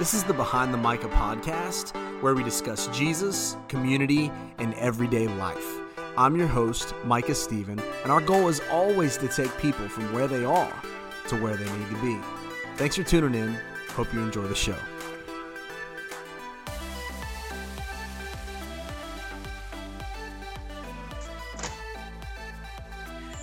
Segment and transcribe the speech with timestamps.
[0.00, 5.78] This is the Behind the Micah podcast, where we discuss Jesus, community, and everyday life.
[6.16, 10.26] I'm your host, Micah Stephen, and our goal is always to take people from where
[10.26, 10.72] they are
[11.28, 12.18] to where they need to be.
[12.76, 13.58] Thanks for tuning in.
[13.90, 14.78] Hope you enjoy the show.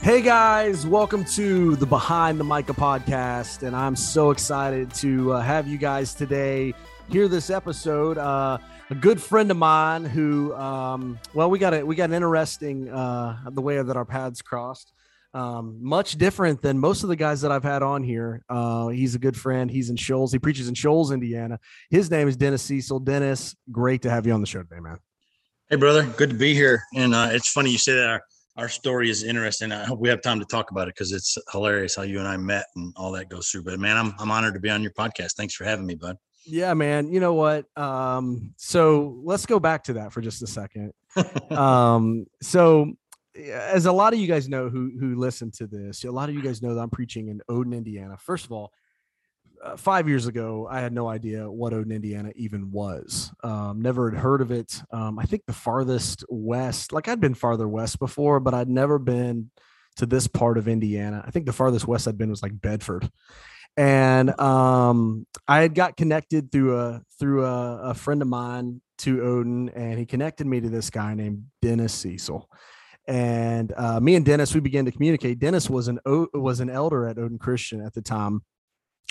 [0.07, 5.41] Hey guys, welcome to the Behind the Micah podcast, and I'm so excited to uh,
[5.41, 6.73] have you guys today
[7.09, 8.17] hear this episode.
[8.17, 8.57] Uh,
[8.89, 12.87] a good friend of mine who, um, well, we got a, we got an interesting
[12.87, 14.93] uh, the way that our paths crossed.
[15.33, 18.45] Um, much different than most of the guys that I've had on here.
[18.47, 19.69] Uh, he's a good friend.
[19.69, 20.31] He's in Shoals.
[20.31, 21.59] He preaches in Shoals, Indiana.
[21.89, 23.01] His name is Dennis Cecil.
[23.01, 24.99] Dennis, great to have you on the show today, man.
[25.69, 26.81] Hey, brother, good to be here.
[26.95, 28.07] And uh, it's funny you say that.
[28.07, 28.23] Our,
[28.57, 29.71] our story is interesting.
[29.71, 32.27] I hope we have time to talk about it because it's hilarious how you and
[32.27, 33.63] I met and all that goes through.
[33.63, 35.33] But man, I'm I'm honored to be on your podcast.
[35.35, 36.17] Thanks for having me, bud.
[36.45, 37.11] Yeah, man.
[37.11, 37.65] You know what?
[37.77, 40.93] Um, so let's go back to that for just a second.
[41.51, 42.93] um, so
[43.35, 46.35] as a lot of you guys know who who listen to this, a lot of
[46.35, 48.17] you guys know that I'm preaching in Odon, Indiana.
[48.17, 48.71] First of all,
[49.63, 53.31] uh, five years ago, I had no idea what Odon, Indiana even was.
[53.43, 54.81] Um, never had heard of it.
[54.91, 58.99] Um, I think the farthest west, like I'd been farther west before, but I'd never
[58.99, 59.51] been
[59.97, 61.23] to this part of Indiana.
[61.25, 63.09] I think the farthest west I'd been was like Bedford.
[63.75, 69.21] And um, I had got connected through a through a, a friend of mine to
[69.21, 72.49] Odon, and he connected me to this guy named Dennis Cecil
[73.07, 75.39] and uh, me and Dennis we began to communicate.
[75.39, 75.99] Dennis was an
[76.33, 78.41] was an elder at Odon Christian at the time,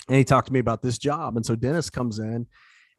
[0.07, 1.35] and he talked to me about this job.
[1.35, 2.47] And so Dennis comes in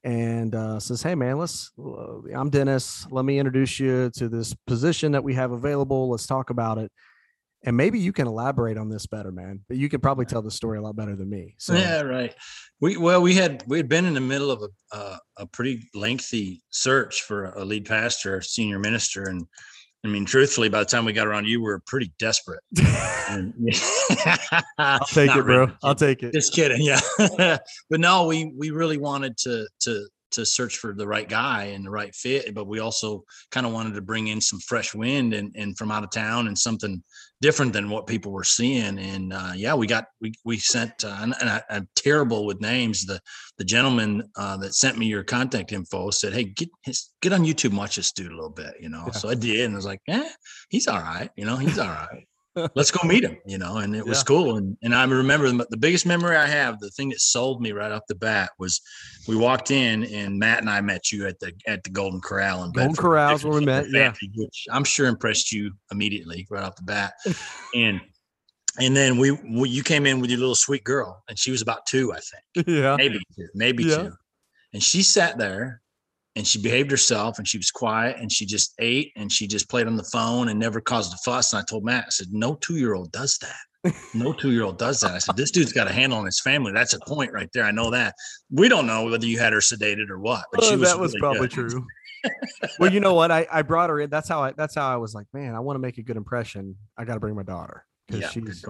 [0.04, 1.72] and uh, says, "Hey man, let's.
[1.78, 3.06] Uh, I'm Dennis.
[3.10, 6.10] Let me introduce you to this position that we have available.
[6.10, 6.92] Let's talk about it."
[7.64, 9.64] And maybe you can elaborate on this better, man.
[9.66, 11.56] But you could probably tell the story a lot better than me.
[11.58, 12.34] So yeah, right.
[12.80, 15.88] We well, we had we had been in the middle of a uh, a pretty
[15.94, 19.44] lengthy search for a lead pastor, a senior minister, and
[20.04, 22.60] I mean, truthfully, by the time we got around you, we were pretty desperate.
[24.78, 25.52] I'll take it, bro.
[25.60, 25.72] Really.
[25.82, 26.32] I'll take it.
[26.32, 26.80] Just kidding.
[26.80, 27.00] Yeah.
[27.90, 31.84] but no, we we really wanted to to to search for the right guy and
[31.84, 35.34] the right fit, but we also kind of wanted to bring in some fresh wind
[35.34, 37.02] and, and from out of town and something
[37.40, 38.98] different than what people were seeing.
[38.98, 43.04] And uh, yeah, we got we we sent uh, and, I, am terrible with names.
[43.04, 43.20] The
[43.56, 47.44] the gentleman uh, that sent me your contact info said, "Hey, get his, get on
[47.44, 49.04] YouTube, and watch this dude a little bit," you know.
[49.06, 49.12] Yeah.
[49.12, 50.28] So I did, and I was like, "Yeah,
[50.68, 52.27] he's all right," you know, he's all right
[52.74, 54.56] let's go meet him, you know, and it was cool.
[54.56, 57.72] And and I remember the, the biggest memory I have, the thing that sold me
[57.72, 58.80] right off the bat was
[59.26, 62.64] we walked in and Matt and I met you at the at the Golden Corral
[62.64, 64.12] in Golden Corral's where we met, yeah.
[64.34, 67.14] Which I'm sure impressed you immediately right off the bat.
[67.74, 68.00] and
[68.78, 71.62] and then we, we, you came in with your little sweet girl, and she was
[71.62, 72.68] about two, I think.
[72.68, 73.96] Yeah, maybe two, maybe yeah.
[73.96, 74.12] two.
[74.72, 75.80] And she sat there
[76.36, 79.68] and she behaved herself and she was quiet and she just ate and she just
[79.68, 81.52] played on the phone and never caused a fuss.
[81.52, 83.94] And I told Matt, I said, no two year old does that.
[84.14, 85.12] No two year old does that.
[85.12, 86.72] I said, this dude's got a handle on his family.
[86.72, 87.64] That's a point right there.
[87.64, 88.14] I know that.
[88.50, 90.98] We don't know whether you had her sedated or what, but she oh, was that
[90.98, 91.70] was really probably good.
[91.70, 91.86] true.
[92.78, 93.30] well, you know what?
[93.30, 94.10] I, I brought her in.
[94.10, 96.16] That's how I that's how I was like, man, I want to make a good
[96.16, 96.76] impression.
[96.96, 98.64] I got to bring my daughter because yeah, she's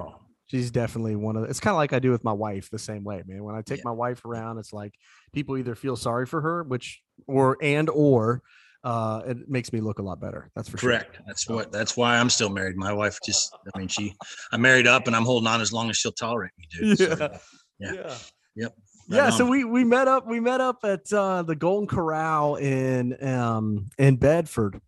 [0.49, 2.79] she's definitely one of the, it's kind of like I do with my wife the
[2.79, 3.45] same way, man.
[3.45, 3.85] When I take yeah.
[3.87, 4.95] my wife around, it's like
[5.33, 8.43] people either feel sorry for her, which or and or
[8.85, 10.51] uh it makes me look a lot better.
[10.57, 11.17] That's for correct.
[11.17, 11.25] Sure.
[11.27, 12.77] That's what that's why I'm still married.
[12.77, 14.15] My wife just I mean she
[14.53, 17.01] I'm married up and I'm holding on as long as she'll tolerate me, dude.
[17.01, 17.15] Yeah.
[17.15, 17.39] So,
[17.79, 17.93] yeah.
[17.93, 18.15] yeah.
[18.57, 18.75] Yep.
[19.11, 19.33] Right yeah, on.
[19.33, 23.87] so we we met up we met up at uh the Golden Corral in um
[23.99, 24.81] in Bedford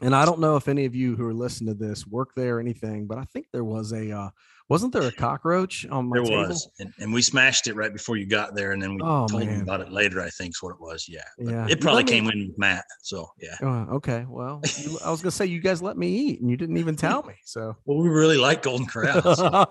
[0.00, 2.56] and I don't know if any of you who are listening to this work there
[2.56, 4.30] or anything, but I think there was a uh,
[4.68, 6.48] wasn't there a cockroach on my there table?
[6.48, 9.26] was, and, and, we smashed it right before you got there, and then we oh,
[9.28, 9.60] told man.
[9.60, 10.20] about it later.
[10.20, 11.06] I think is what it was.
[11.08, 11.66] Yeah, but yeah.
[11.68, 12.84] It probably came in with Matt.
[13.02, 13.56] So yeah.
[13.62, 16.56] Uh, okay, well, you, I was gonna say you guys let me eat, and you
[16.56, 17.34] didn't even tell me.
[17.44, 19.34] So well, we really like Golden Corral.
[19.34, 19.66] So.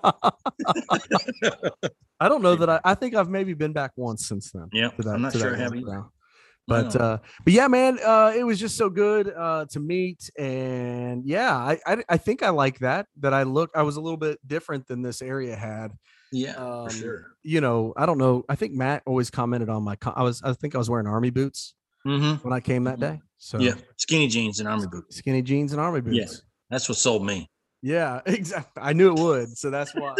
[2.20, 2.80] I don't know that I.
[2.84, 4.68] I think I've maybe been back once since then.
[4.72, 5.74] Yeah, I'm not sure I have
[6.66, 11.24] but uh but yeah man uh it was just so good uh to meet and
[11.26, 14.16] yeah I, I i, think i like that that i look i was a little
[14.16, 15.92] bit different than this area had.
[16.32, 17.26] Yeah um, for sure.
[17.42, 20.52] you know i don't know i think matt always commented on my i was i
[20.52, 21.74] think i was wearing army boots
[22.06, 22.46] mm-hmm.
[22.46, 23.16] when i came that mm-hmm.
[23.16, 25.16] day so yeah skinny jeans and army boots.
[25.16, 26.16] Skinny jeans and army boots.
[26.16, 26.38] yeah
[26.70, 27.48] that's what sold me.
[27.82, 30.14] Yeah exactly i knew it would so that's why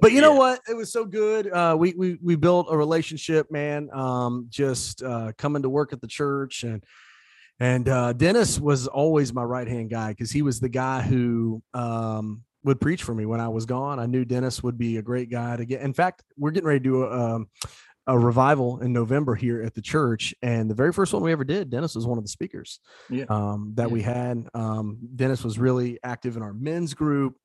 [0.00, 0.60] but you know what?
[0.68, 1.50] It was so good.
[1.52, 3.88] Uh, we we we built a relationship, man.
[3.92, 6.82] Um, just uh, coming to work at the church, and
[7.58, 11.62] and uh, Dennis was always my right hand guy because he was the guy who
[11.74, 13.98] um, would preach for me when I was gone.
[13.98, 15.80] I knew Dennis would be a great guy to get.
[15.82, 17.48] In fact, we're getting ready to do a, um,
[18.06, 21.44] a revival in November here at the church, and the very first one we ever
[21.44, 23.24] did, Dennis was one of the speakers Yeah.
[23.28, 23.92] um, that Yeah.
[23.92, 24.48] we had.
[24.54, 27.36] Um, Dennis was really active in our men's group.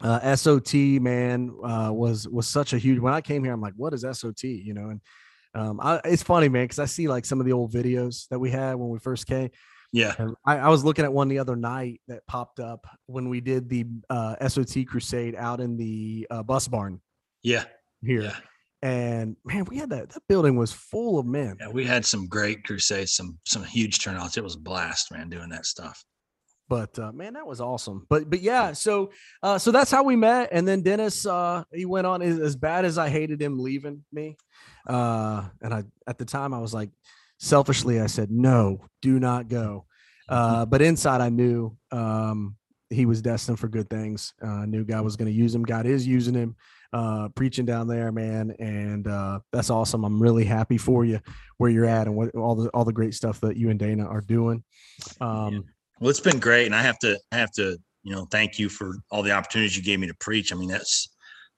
[0.00, 2.98] Uh, SOT man uh, was was such a huge.
[3.00, 4.44] When I came here, I'm like, what is SOT?
[4.44, 5.00] You know, and
[5.54, 8.38] um, I, it's funny, man, because I see like some of the old videos that
[8.38, 9.50] we had when we first came.
[9.92, 10.14] Yeah.
[10.44, 13.68] I, I was looking at one the other night that popped up when we did
[13.70, 17.00] the uh, SOT crusade out in the uh, bus barn
[17.42, 17.64] Yeah.
[18.02, 18.22] here.
[18.22, 18.36] Yeah.
[18.82, 21.56] And man, we had that that building was full of men.
[21.58, 21.68] Yeah.
[21.70, 24.36] We had some great crusades, some some huge turnouts.
[24.36, 26.04] It was a blast, man, doing that stuff.
[26.68, 28.06] But uh, man, that was awesome.
[28.08, 29.10] But but yeah, so
[29.42, 30.50] uh, so that's how we met.
[30.52, 34.04] And then Dennis, uh, he went on as, as bad as I hated him leaving
[34.12, 34.36] me.
[34.86, 36.90] Uh, and I at the time I was like,
[37.38, 39.86] selfishly, I said, no, do not go.
[40.28, 42.56] Uh, but inside I knew um,
[42.90, 44.34] he was destined for good things.
[44.42, 45.62] Uh, I knew God was going to use him.
[45.62, 46.56] God is using him,
[46.92, 48.54] uh, preaching down there, man.
[48.58, 50.04] And uh, that's awesome.
[50.04, 51.20] I'm really happy for you
[51.56, 54.06] where you're at and what all the all the great stuff that you and Dana
[54.06, 54.64] are doing.
[55.20, 55.64] Um,
[56.00, 58.68] Well, it's been great, and I have to I have to you know thank you
[58.68, 60.52] for all the opportunities you gave me to preach.
[60.52, 61.08] I mean, that's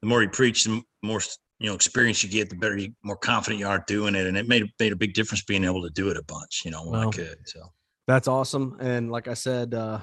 [0.00, 1.20] the more you preach, the more
[1.58, 4.36] you know experience you get, the better you more confident you are doing it, and
[4.36, 6.62] it made made a big difference being able to do it a bunch.
[6.64, 7.36] You know, when I could.
[7.46, 7.60] So
[8.06, 8.76] That's awesome.
[8.80, 10.00] And like I said, uh,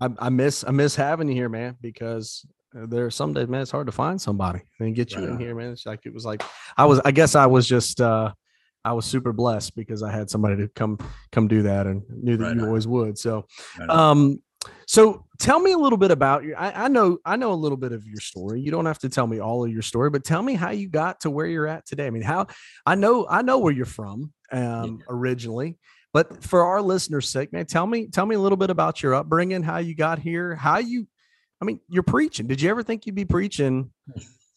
[0.00, 2.44] I, I miss I miss having you here, man, because
[2.74, 5.38] there are some days, man, it's hard to find somebody and get you Right in
[5.38, 5.72] here, man.
[5.72, 6.42] It's like it was like
[6.76, 7.00] I was.
[7.04, 8.32] I guess I was just uh,
[8.88, 10.98] I was super blessed because I had somebody to come
[11.30, 12.68] come do that and knew that Right you on.
[12.68, 13.18] always would.
[13.18, 13.46] So,
[13.78, 14.42] right um,
[14.86, 16.58] so tell me a little bit about your.
[16.58, 18.60] I, I know I know a little bit of your story.
[18.60, 20.88] You don't have to tell me all of your story, but tell me how you
[20.88, 22.06] got to where you're at today.
[22.06, 22.46] I mean, how
[22.86, 25.78] I know I know where you're from um, originally,
[26.14, 29.14] but for our listeners' sake, man, tell me tell me a little bit about your
[29.14, 31.06] upbringing, how you got here, how you.
[31.60, 32.46] I mean, you're preaching.
[32.46, 33.90] Did you ever think you'd be preaching?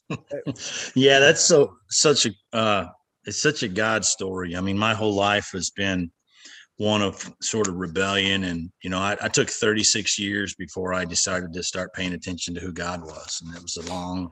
[0.95, 2.85] yeah, that's so such a uh,
[3.25, 4.55] it's such a God story.
[4.55, 6.11] I mean, my whole life has been
[6.77, 11.05] one of sort of rebellion, and you know, I, I took 36 years before I
[11.05, 14.31] decided to start paying attention to who God was, and it was a long,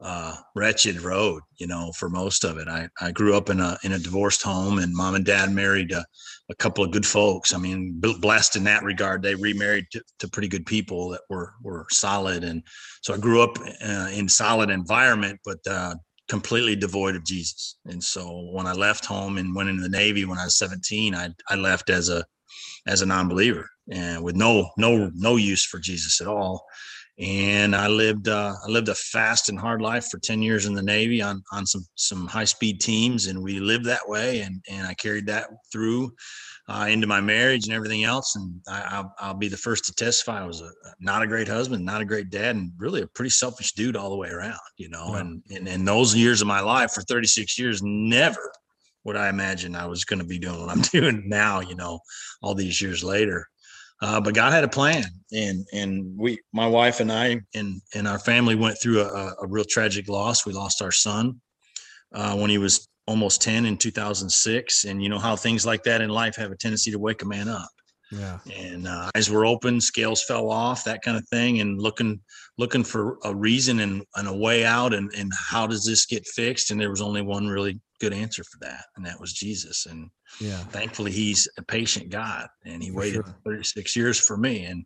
[0.00, 2.68] uh, wretched road, you know, for most of it.
[2.68, 5.90] I I grew up in a in a divorced home, and mom and dad married
[5.92, 6.04] a,
[6.50, 7.54] a couple of good folks.
[7.54, 9.22] I mean, blessed in that regard.
[9.22, 12.62] They remarried to, to pretty good people that were were solid, and
[13.02, 15.94] so I grew up uh, in solid environment, but uh,
[16.28, 17.78] completely devoid of Jesus.
[17.86, 21.14] And so when I left home and went into the Navy when I was 17,
[21.14, 22.24] I I left as a
[22.86, 26.64] as a non-believer and with no no no use for Jesus at all.
[27.18, 30.74] And I lived uh, I lived a fast and hard life for 10 years in
[30.74, 34.42] the Navy on on some some high speed teams, and we lived that way.
[34.42, 36.12] And and I carried that through
[36.68, 38.36] uh, into my marriage and everything else.
[38.36, 40.42] And I, I'll, I'll be the first to testify.
[40.42, 40.70] I was a,
[41.00, 44.10] not a great husband, not a great dad, and really a pretty selfish dude all
[44.10, 45.12] the way around, you know.
[45.12, 45.20] Yeah.
[45.20, 48.52] And, and in those years of my life for 36 years, never
[49.04, 52.00] would I imagine I was going to be doing what I'm doing now, you know,
[52.42, 53.46] all these years later.
[54.00, 58.06] Uh, but God had a plan, and and we, my wife and I, and and
[58.06, 60.46] our family went through a, a real tragic loss.
[60.46, 61.40] We lost our son
[62.14, 66.02] uh, when he was almost 10 in 2006 and you know how things like that
[66.02, 67.70] in life have a tendency to wake a man up
[68.12, 68.38] Yeah.
[68.54, 72.20] and uh, eyes were open scales fell off that kind of thing and looking
[72.58, 76.26] looking for a reason and, and a way out and, and how does this get
[76.26, 79.86] fixed and there was only one really good answer for that and that was jesus
[79.86, 80.10] and
[80.40, 80.62] Yeah.
[80.76, 83.36] thankfully he's a patient god and he For waited sure.
[83.46, 84.84] 36 years for me and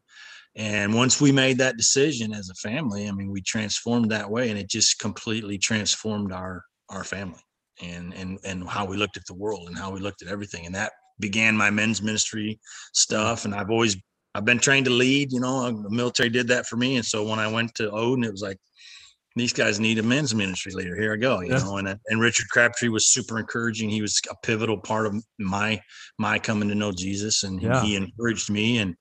[0.54, 4.50] and once we made that decision as a family i mean we transformed that way
[4.50, 7.42] and it just completely transformed our our family
[7.82, 10.66] and and and how we looked at the world and how we looked at everything.
[10.66, 12.58] And that began my men's ministry
[12.94, 13.44] stuff.
[13.44, 13.96] And i've always
[14.34, 16.96] i've been trained to lead you know the military did that for me.
[16.96, 18.58] And so when i went to odon it was like
[19.34, 20.94] these guys need a men's ministry leader.
[20.94, 21.58] Here i go you Yeah.
[21.64, 23.90] know and and richard crabtree was super encouraging.
[23.90, 25.80] He was a pivotal part of my
[26.18, 27.42] my coming to know jesus.
[27.42, 27.82] And Yeah.
[27.82, 28.78] he encouraged me.
[28.78, 28.94] And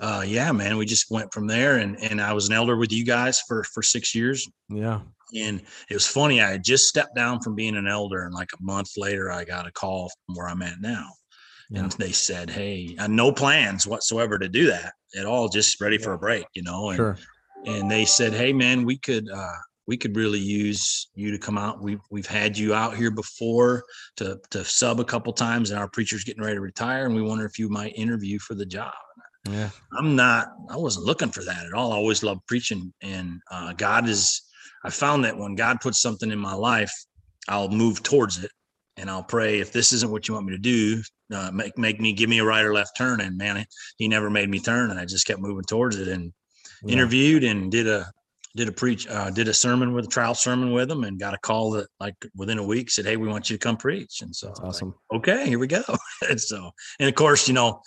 [0.00, 2.92] uh yeah man we just went from there and and i was an elder with
[2.92, 5.00] you guys for for six years Yeah.
[5.34, 6.40] and it was funny.
[6.40, 9.44] I had just stepped down from being an elder, and like a month later, I
[9.44, 11.06] got a call from where I'm at now.
[11.74, 16.14] And they said, Hey, no plans whatsoever to do that at all, just ready for
[16.14, 16.88] a break, you know.
[16.90, 17.18] And, Sure.
[17.66, 21.58] and they said, Hey, man, we could, uh, we could really use you to come
[21.58, 21.82] out.
[21.82, 23.82] We've we've had you out here before
[24.16, 27.20] to to sub a couple times, and our preacher's getting ready to retire, and we
[27.22, 28.94] wonder if you might interview for the job.
[29.52, 29.70] Yeah.
[29.92, 31.92] I'm not, I wasn't looking for that at all.
[31.92, 32.92] I always loved preaching.
[33.02, 34.42] And uh, God is,
[34.84, 36.92] I found that when God puts something in my life,
[37.48, 38.50] I'll move towards it
[38.96, 41.02] and I'll pray if this isn't what you want me to do,
[41.32, 43.20] uh, make, make me, give me a right or left turn.
[43.20, 43.64] And man,
[43.96, 46.32] he never made me turn and I just kept moving towards it and
[46.82, 46.94] Yeah.
[46.94, 48.12] interviewed and did a,
[48.56, 51.34] did a preach, uh, did a sermon with a trial sermon with them, and got
[51.34, 54.20] a call that like within a week said, "Hey, we want you to come preach."
[54.22, 54.94] And so awesome.
[55.12, 55.82] Like, okay, here we go.
[56.28, 57.80] and so, and of course, you know,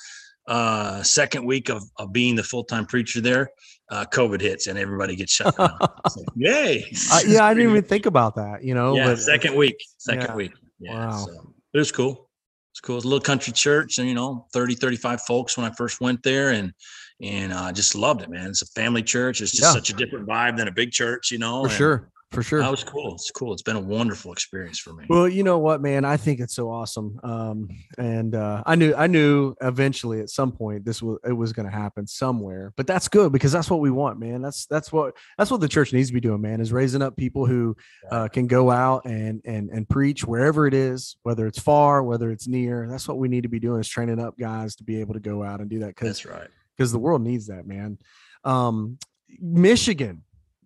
[0.48, 3.50] uh, second week of, of being the full time preacher there,
[3.90, 5.78] uh, COVID hits and everybody gets shut down.
[6.10, 6.86] so, yay!
[7.12, 8.64] Uh, yeah, I didn't even think about that.
[8.64, 10.36] You know, yeah, but second week, second yeah.
[10.36, 10.52] week.
[10.80, 11.26] Yeah, Wow.
[11.26, 12.30] so it was cool.
[12.74, 12.96] It's cool.
[12.98, 16.24] It's a little country church, and you know, 30, 35 folks when I first went
[16.24, 16.74] there, and
[17.22, 18.48] and I uh, just loved it, man.
[18.50, 19.42] It's a family church.
[19.42, 19.74] It's just Yeah.
[19.74, 21.62] such a different vibe than a big church, you know.
[21.64, 22.62] for and sure, for sure.
[22.62, 23.16] That was cool.
[23.16, 23.52] It's cool.
[23.52, 25.06] It's been a wonderful experience for me.
[25.10, 26.06] Well, you know what, man?
[26.06, 27.20] I think it's so awesome.
[27.24, 31.52] Um, and uh, I knew, I knew eventually at some point this was it was
[31.52, 32.72] going to happen somewhere.
[32.78, 34.42] But that's good because that's what we want, man.
[34.42, 36.62] That's that's what that's what the church needs to be doing, man.
[36.62, 37.76] Is raising up people who
[38.10, 42.32] uh, can go out and and and preach wherever it is, whether it's far, whether
[42.32, 42.88] it's near.
[42.90, 45.20] That's what we need to be doing is training up guys to be able to
[45.20, 46.48] go out and do that because That's right.
[46.78, 47.98] because the world needs that, man.
[48.46, 48.98] Um,
[49.40, 50.24] Michigan.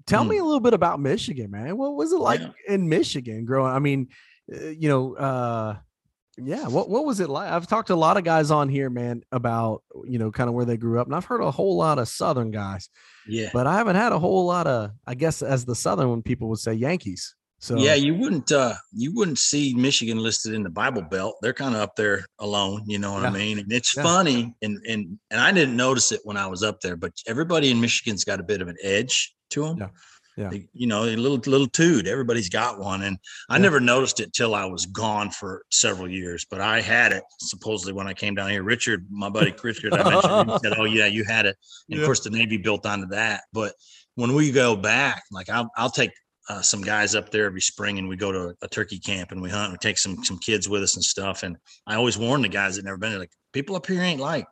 [0.07, 0.29] Tell Hmm.
[0.29, 1.77] me a little bit about Michigan, man.
[1.77, 2.49] What was it like Yeah.
[2.67, 3.71] in Michigan growing?
[3.71, 4.09] I mean,
[4.53, 5.77] uh, you know, uh,
[6.37, 6.67] yeah.
[6.67, 7.49] What what was it like?
[7.51, 10.53] I've talked to a lot of guys on here, man, about you know, kind of
[10.53, 12.89] where they grew up, and I've heard a whole lot of Southern guys,
[13.27, 13.49] Yeah.
[13.53, 16.49] but I haven't had a whole lot of, I guess, as the Southern when people
[16.49, 17.33] would say Yankees.
[17.57, 21.37] So yeah, you wouldn't uh you wouldn't see Michigan listed in the Bible Belt.
[21.41, 23.29] They're kind of up there alone, you know what Yeah.
[23.29, 23.57] I mean?
[23.59, 24.03] And it's Yeah.
[24.03, 27.71] funny and and and I didn't notice it when I was up there, but everybody
[27.71, 29.77] in Michigan's got a bit of an edge to them.
[29.79, 29.87] Yeah.
[30.37, 30.51] Yeah.
[30.73, 32.07] you know, a little little toot.
[32.07, 33.17] Everybody's got one, and
[33.49, 33.61] I Yeah.
[33.61, 36.45] never noticed it till I was gone for several years.
[36.49, 38.61] But I had it supposedly when I came down here.
[38.61, 41.55] Richard, my buddy Richard, I mentioned, he said, "Oh yeah, you had it."
[41.87, 42.03] And Yeah.
[42.03, 43.43] of course, the Navy built onto that.
[43.53, 43.75] But
[44.15, 46.11] when we go back, like I'll I'll take
[46.49, 49.41] uh, some guys up there every spring, and we go to a turkey camp and
[49.41, 49.67] we hunt.
[49.67, 51.43] And we take some some kids with us and stuff.
[51.43, 51.55] And
[51.87, 54.45] I always warn the guys that never been there, like people up here ain't like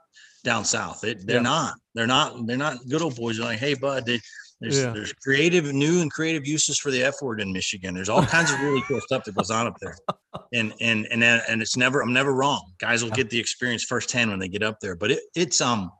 [0.45, 1.01] down south.
[1.01, 1.41] They, they're Yeah.
[1.41, 1.73] not.
[1.93, 2.47] They're not.
[2.47, 3.35] They're not good old boys.
[3.37, 4.21] They're like, hey, bud, they,
[4.63, 4.91] there's Yeah.
[4.91, 7.93] there's creative, new and creative uses for the F word in Michigan.
[7.93, 9.95] There's all kinds of really cool stuff that goes on up there,
[10.53, 12.01] and and and and it's never.
[12.01, 12.71] I'm never wrong.
[12.79, 14.95] Guys will get the experience firsthand when they get up there.
[14.95, 15.91] But it it's um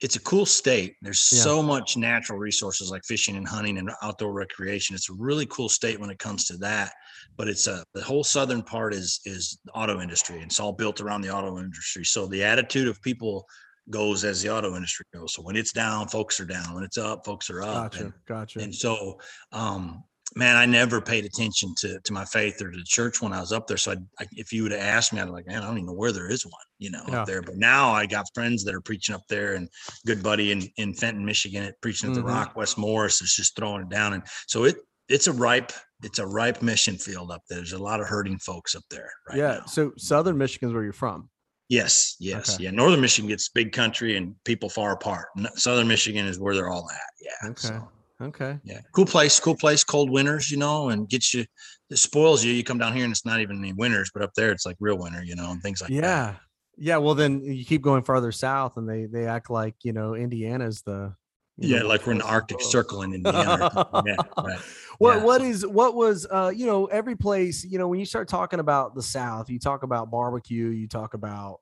[0.00, 0.94] it's a cool state.
[1.02, 1.40] There's Yeah.
[1.42, 4.94] so much natural resources like fishing and hunting and outdoor recreation.
[4.94, 6.92] It's a really cool state when it comes to that.
[7.36, 10.36] But it's a the whole southern part is is auto industry.
[10.36, 12.04] and It's all built around the auto industry.
[12.04, 13.44] So the attitude of people
[13.90, 15.34] goes as the auto industry goes.
[15.34, 16.74] So when it's down, folks are down.
[16.74, 17.92] When it's up, folks are up.
[17.92, 18.60] gotcha, And, gotcha.
[18.60, 19.18] and so
[19.52, 20.02] um
[20.36, 23.40] man, I never paid attention to to my faith or to the church when I
[23.40, 23.78] was up there.
[23.78, 25.76] So I, I, if you would have asked me, I'd be like, man, I don't
[25.78, 27.20] even know where there is one, you know, Yeah.
[27.22, 27.40] up there.
[27.40, 29.68] But now I got friends that are preaching up there, and
[30.06, 32.16] good buddy in in Fenton, Michigan, at preaching at Mhm.
[32.20, 32.56] the Rock.
[32.56, 34.76] West Morris is just throwing it down, and so it
[35.08, 37.56] it's a ripe it's a ripe mission field up there.
[37.58, 39.58] There's a lot of hurting folks up there right yeah.
[39.60, 39.64] now.
[39.66, 41.28] So Southern Michigan's where you're from.
[41.68, 42.64] Yes, yes, Okay.
[42.64, 42.70] yeah.
[42.70, 45.28] Northern Michigan gets big country and people far apart.
[45.56, 47.00] Southern Michigan is where they're all at.
[47.20, 47.50] Yeah.
[47.50, 47.68] Okay.
[47.68, 47.88] so.
[48.20, 48.58] Okay.
[48.64, 49.84] Yeah, cool place, cool place.
[49.84, 51.44] Cold winters, you know, and gets you.
[51.90, 52.52] It spoils you.
[52.52, 54.76] You come down here and it's not even any winters, but up there it's like
[54.80, 55.96] real winter, you know, and things like that.
[55.96, 56.34] yeah
[56.80, 60.14] yeah well then you keep going farther south and they they act like you know
[60.14, 61.12] indiana's the
[61.60, 62.60] Yeah, know, like we're in the Arctic.
[62.60, 63.70] Circle in Indiana.
[64.06, 64.58] yeah, right.
[64.98, 68.28] what Yeah, what what was uh you know every place you know when you start
[68.28, 71.58] talking about the south you talk about barbecue you talk about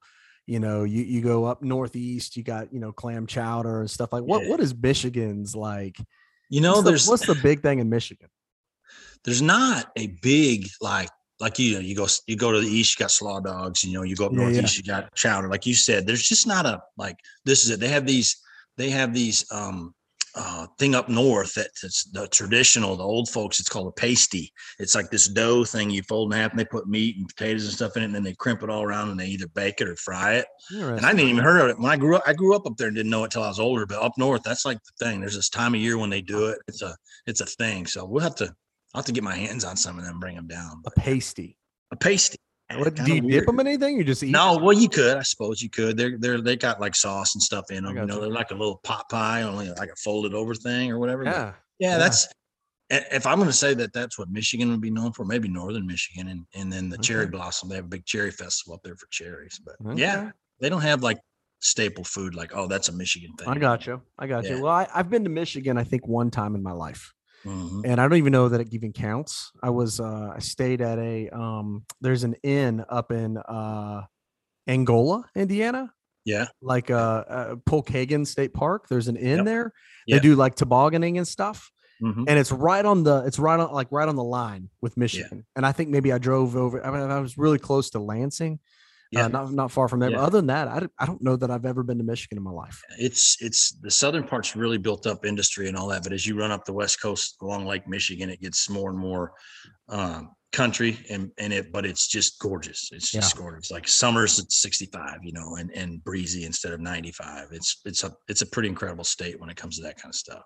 [0.46, 4.12] you know you you go up northeast you got you know clam chowder and stuff
[4.12, 4.50] like what Yeah.
[4.50, 5.98] what is michigan's like
[6.48, 8.28] You know, what's, the, there's what's the big thing in michigan
[9.24, 11.10] there's not a big like
[11.40, 13.92] like you know you go you go to the east you got slaw dogs you
[13.92, 14.44] know you go up Yeah, yeah.
[14.44, 17.80] northeast you got chowder like you said there's just not a like this is it
[17.80, 18.36] they have these
[18.76, 19.94] they have these um
[20.34, 24.94] uh thing up north that's the traditional the old folks it's called a pasty it's
[24.94, 27.72] like this dough thing you fold in half and they put meat and potatoes and
[27.72, 29.88] stuff in it and then they crimp it all around and they either bake it
[29.88, 32.22] or fry it and I didn't even heard of it when I grew up.
[32.26, 33.86] I grew up up there and didn't know it till I was older.
[33.86, 35.20] But up north, that's like the thing.
[35.20, 36.58] There's this time of year when they do it.
[36.66, 37.86] It's a it's a thing.
[37.86, 38.46] So we'll have to
[38.94, 40.82] I'll have to get my hands on some of them, and bring them down.
[40.86, 41.56] a pasty
[41.92, 42.38] a pasty.
[42.74, 45.16] What, do you dip them in anything you just eat No, well, you could.
[45.16, 45.96] I suppose you could.
[45.96, 47.94] They're they're they got like sauce and stuff in them.
[47.94, 48.20] You know, gotcha.
[48.20, 51.24] they're like a little pot pie, only like a folded over thing or whatever.
[51.24, 51.98] but yeah yeah, yeah.
[51.98, 52.28] that's.
[52.88, 55.86] If I'm going to say that that's what Michigan would be known for, maybe Northern
[55.86, 57.68] Michigan, and and then the cherry blossom.
[57.68, 59.60] They have a big cherry festival up there for cherries.
[59.64, 60.00] But Okay.
[60.00, 60.30] yeah,
[60.60, 61.18] they don't have like
[61.60, 63.48] staple food like oh that's a Michigan thing.
[63.48, 66.30] i got you i got you well I, i've been to michigan i think one
[66.30, 67.12] time in my life
[67.44, 67.82] Mhm.
[67.84, 69.52] and I don't even know that it even counts.
[69.62, 74.02] I was uh I stayed at a um there's an inn up in uh
[74.66, 75.92] Angola, Indiana,
[76.24, 78.88] Yeah, like uh, uh Pokagon State Park.
[78.88, 79.44] There's an inn Yep.
[79.44, 79.72] there.
[80.06, 80.16] Yeah.
[80.16, 81.70] They do like tobogganing and stuff.
[82.02, 82.24] mhm.
[82.28, 85.46] And it's right on the it's right on like right on the line with Michigan.
[85.54, 88.58] And I think maybe I drove over I mean I was really close to Lansing.
[89.14, 89.28] Uh, Yeah.
[89.28, 90.10] not not far from there.
[90.10, 90.24] But Yeah.
[90.24, 92.44] other than that, I don't, I don't know that I've ever been to Michigan in
[92.44, 92.82] my life.
[92.98, 96.38] it's it's the southern part's really built up industry and all that but as you
[96.38, 99.32] run up the west coast along lake michigan it gets more and more
[99.88, 104.56] um country and and it but it's just gorgeous it's just gorgeous like summers it's
[104.62, 108.68] 65 you know and and breezy instead of 95 it's it's a it's a pretty
[108.68, 110.42] incredible state when it comes to that kind of stuff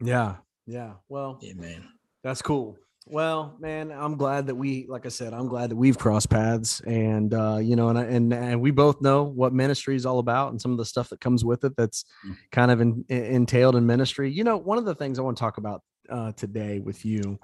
[0.00, 0.94] Yeah, yeah.
[1.08, 1.88] Well, yeah man
[2.22, 2.76] That's cool.
[3.06, 6.80] Well, man, I'm glad that we, like I said, I'm glad that we've crossed paths,
[6.86, 10.52] and uh, you know, and and and we both know what ministry is all about,
[10.52, 11.76] and some of the stuff that comes with it.
[11.76, 12.36] That's Mm.
[12.50, 14.32] kind of in, in- entailed in ministry.
[14.32, 17.38] You know, one of the things I want to talk about uh, today with you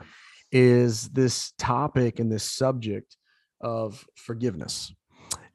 [0.51, 3.17] is this topic and this subject
[3.61, 4.95] of forgiveness.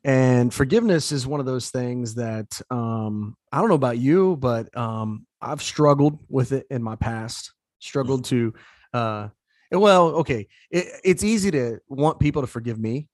[0.03, 4.75] And forgiveness is one of those things that um, I don't know about you, but
[4.77, 7.51] um, I've struggled with it in my past.
[7.79, 8.53] Struggled to
[8.93, 9.29] uh
[9.71, 13.07] well okay it, it's easy to want people to forgive me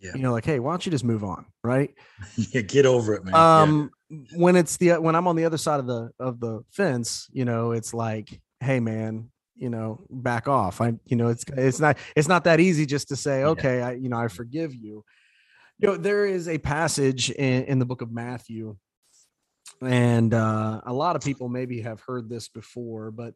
[0.00, 0.12] Yeah.
[0.14, 1.94] you know like hey why don't you just move on right
[2.36, 3.62] yeah get over it man Yeah.
[3.62, 3.90] um
[4.34, 7.44] when it's the when i'm on the other side of the of the fence you
[7.44, 11.98] know it's like hey man you know back off i you know it's it's not
[12.16, 13.48] it's not that easy just to say Yeah.
[13.48, 15.04] okay i you know i forgive you
[15.78, 18.76] you know there is a passage in, in the book of matthew
[19.82, 23.34] and uh, a lot of people maybe have heard this before but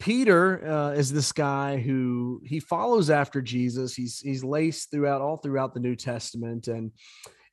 [0.00, 3.94] peter uh, is this guy who he follows after jesus.
[3.94, 6.66] He's he's laced throughout all throughout the new testament.
[6.66, 6.90] And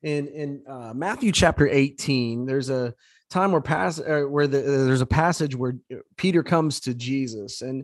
[0.01, 2.93] in in uh, matthew chapter 18 there's a
[3.29, 7.61] time where pass uh, where the, there's a passage where uh, peter comes to jesus.
[7.61, 7.83] And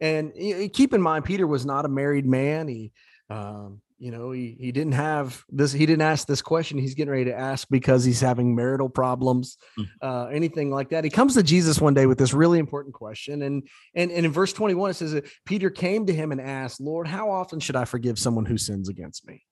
[0.00, 0.32] and
[0.72, 2.68] keep in mind peter was not a married man.
[2.68, 2.92] He
[3.30, 7.12] um, you know he he didn't have this he didn't ask this question he's getting
[7.12, 9.86] ready to ask because he's having marital problems Mm.
[10.02, 11.04] uh, anything like that.
[11.04, 14.32] He comes to jesus one day with this really important question and and, and in
[14.32, 17.76] verse 21 it says that peter came to him and asked lord how often should
[17.76, 19.44] i forgive someone who sins against me?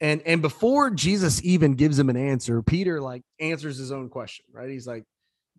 [0.00, 4.44] And and before jesus even gives him an answer peter like answers his own question
[4.52, 4.70] right?
[4.70, 5.04] He's like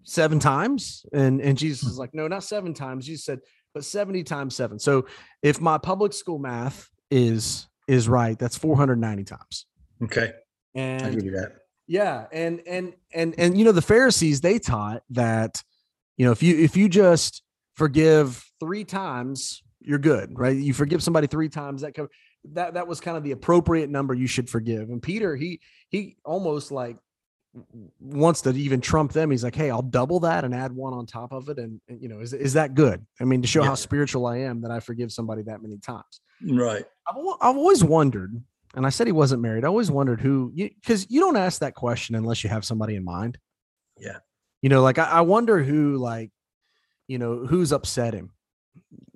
[0.04, 1.06] seven times?
[1.14, 3.06] And and jesus is like no not seven times.
[3.06, 3.40] Jesus said
[3.74, 4.78] but 70 times seven.
[4.78, 5.08] So
[5.42, 9.66] if my public school math is is right that's 490 times
[10.04, 10.34] okay
[10.76, 15.04] i give you that yeah, and and and and you know the Pharisees they taught
[15.12, 15.62] that
[16.18, 17.44] you know if you if you just
[17.76, 20.56] forgive 3 times you're good, right?
[20.56, 21.96] You forgive somebody 3 times that
[22.54, 24.90] that that was kind of the appropriate number you should forgive.
[24.90, 26.98] And Peter he he almost like
[28.00, 29.30] wants to even trump them.
[29.32, 32.02] He's like, "Hey, I'll double that and add one on top of it and, and,
[32.02, 33.06] you know, is is that good?
[33.22, 33.70] I mean, to show Yeah.
[33.70, 37.84] how spiritual I am that I forgive somebody that many times." right I've, I've always
[37.84, 38.42] wondered,
[38.76, 39.64] and I said he wasn't married.
[39.64, 43.04] I always wondered who, because you, don't ask that question unless you have somebody in
[43.06, 43.38] mind.
[43.98, 44.18] Yeah.
[44.62, 46.32] You know, like I, I wonder who, like,
[47.08, 48.32] you know, who's upset him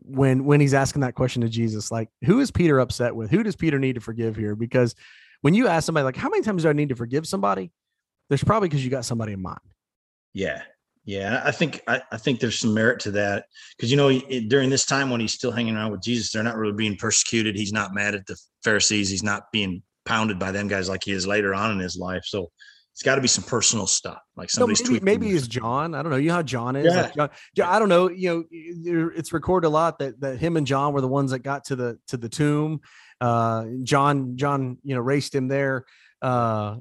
[0.03, 1.91] when when he's asking that question to Jesus.
[1.91, 3.31] Like, who is Peter upset with?
[3.31, 4.55] Who does Peter need to forgive here?
[4.55, 4.93] Because
[5.41, 7.71] when you ask somebody, like, how many times do I need to forgive somebody?
[8.29, 9.59] There's probably because you got somebody in mind.
[10.33, 10.61] Yeah,
[11.05, 11.41] yeah.
[11.43, 14.69] I think I, I think there's some merit to that because you know it, during
[14.69, 17.55] this time when he's still hanging around with Jesus, they're not really being persecuted.
[17.55, 19.09] He's not mad at the Pharisees.
[19.09, 22.23] He's not being pounded by them guys like he is later on in his life.
[22.25, 22.51] So
[22.97, 25.93] it's got to be some personal stuff, like So somebody's maybe maybe it's John.
[25.93, 26.17] I don't know.
[26.17, 26.85] You know how John is.
[26.85, 27.01] Yeah.
[27.01, 28.09] Like John, yeah, I don't know.
[28.09, 31.39] You know, it's recorded a lot that that him and John were the ones that
[31.39, 32.81] got to the to the tomb.
[33.21, 35.85] Uh, John John, you know, raced him there.
[36.19, 36.77] Uh,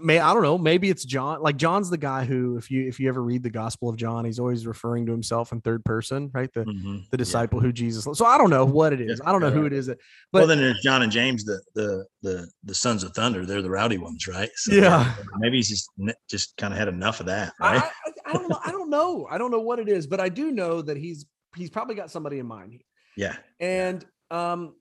[0.00, 0.58] may I don't know.
[0.58, 1.40] Maybe it's John.
[1.40, 4.24] Like John's the guy who, if you if you ever read the Gospel of John,
[4.26, 6.52] he's always referring to himself in third person, right?
[6.52, 7.08] The Mhm.
[7.10, 7.16] the Yeah.
[7.16, 8.06] disciple who Jesus.
[8.06, 8.18] loved.
[8.18, 9.20] So I don't know what it is.
[9.22, 9.86] Yeah, I don't know who it is.
[9.86, 9.98] That,
[10.32, 13.46] well, but then there's John and James, the the the the sons of thunder.
[13.46, 14.50] They're the rowdy ones, right?
[14.56, 15.14] So Yeah.
[15.38, 15.88] maybe he's just
[16.28, 17.82] just kind of had enough of that, I, right?
[18.06, 18.60] I, I don't know.
[18.66, 19.26] I don't know.
[19.30, 22.10] I don't know what it is, but I do know that he's he's probably got
[22.10, 22.82] somebody in mind.
[23.16, 24.74] yeah, And um,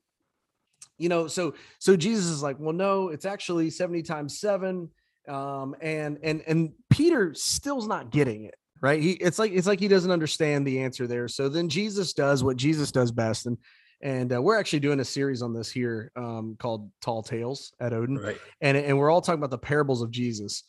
[0.98, 4.90] you know, so so Jesus is like, well, no, it's actually 70 times seven.
[5.28, 9.02] Um, and and and Peter still's not getting it, right?
[9.02, 11.28] He it's like it's like he doesn't understand the answer there.
[11.28, 13.58] So then Jesus does what Jesus does best, and
[14.02, 17.92] and uh, we're actually doing a series on this here um, called Tall Tales at
[17.92, 18.38] Odon right.
[18.62, 20.64] and and we're all talking about the parables of Jesus,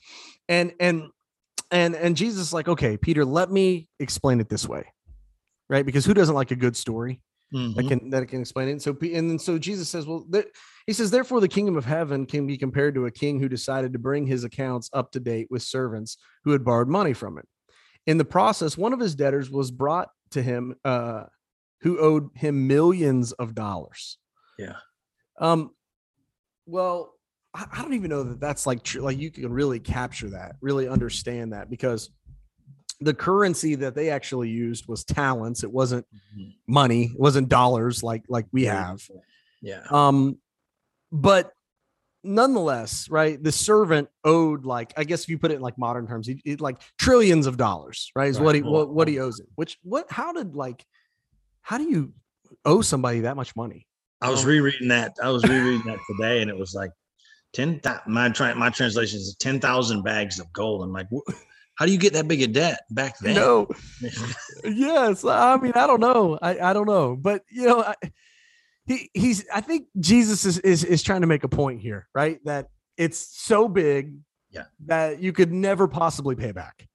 [0.49, 1.05] and and
[1.71, 4.87] and and Jesus is like, okay, Peter, let me explain it this way,
[5.69, 5.85] right?
[5.85, 7.21] Because who doesn't like a good story
[7.53, 7.89] that Mhm.
[7.89, 8.73] can that can explain it?
[8.73, 10.45] And so and then so Jesus says, well, there,
[10.87, 13.93] he says, therefore, the kingdom of heaven can be compared to a king who decided
[13.93, 17.45] to bring his accounts up to date with servants who had borrowed money from him.
[18.07, 21.25] In the process, one of his debtors was brought to him, uh,
[21.81, 24.19] who owed him millions of dollars.
[24.59, 24.77] Yeah.
[25.39, 25.71] Um,
[26.67, 27.15] well,
[27.53, 29.03] I, I don't even know that that's like true.
[29.03, 32.11] Like you can really capture that, really understand that because
[33.01, 35.63] the currency that they actually used was talents.
[35.65, 36.07] It wasn't
[36.37, 36.55] Mhm.
[36.67, 37.05] money.
[37.13, 39.03] It wasn't dollars like like we have.
[39.61, 39.83] Yeah.
[39.91, 40.39] Um,
[41.13, 41.53] but
[42.23, 43.41] nonetheless, right?
[43.43, 46.41] The servant owed like I guess if you put it in like modern terms, he,
[46.45, 48.29] he- like trillions of dollars, right?
[48.29, 48.45] Is Right.
[48.45, 49.47] what he what, what he owes it.
[49.55, 50.85] Which what how did like
[51.63, 52.13] how do you
[52.65, 53.87] owe somebody that much money?
[54.21, 54.49] I was Oh.
[54.49, 55.17] rereading that.
[55.23, 56.91] I was rereading that today, and it was like
[57.53, 57.81] ten.
[57.83, 60.83] thou- My tra- my translation is ten thousand bags of gold.
[60.83, 61.31] I'm like, "Wh-
[61.77, 63.35] how do you get that big a debt back then?
[63.35, 63.69] No,
[64.65, 65.25] yes.
[65.25, 66.39] I mean, I don't know.
[66.41, 67.17] I, I don't know.
[67.17, 67.95] But you know, I,
[68.87, 72.39] he he's I think Jesus is, is is trying to make a point here, right?
[72.45, 74.15] That it's so big
[74.51, 74.65] Yeah.
[74.87, 76.87] that you could never possibly pay back.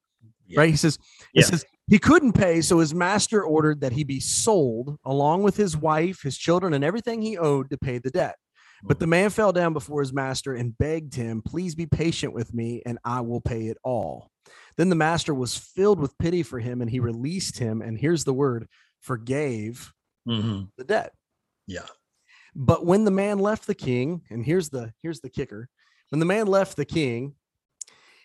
[0.47, 0.61] Yeah.
[0.61, 0.69] Right.
[0.71, 0.97] He says
[1.33, 1.45] he Yeah.
[1.45, 5.77] says he couldn't pay, so his master ordered that he be sold along with his
[5.77, 8.35] wife, his children, and everything he owed to pay the debt.
[8.83, 9.09] But the mm.
[9.09, 12.97] man fell down before his master and begged him, Please be patient with me, and
[13.03, 14.30] I will pay it all.
[14.77, 17.81] Then the master was filled with pity for him, and he released him.
[17.81, 18.67] And here's the word
[19.01, 19.91] forgave
[20.27, 20.69] Mhm.
[20.77, 21.13] the debt.
[21.67, 21.87] Yeah.
[22.55, 25.69] But when the man left the king, and here's the here's the kicker.
[26.09, 27.35] When the man left the king,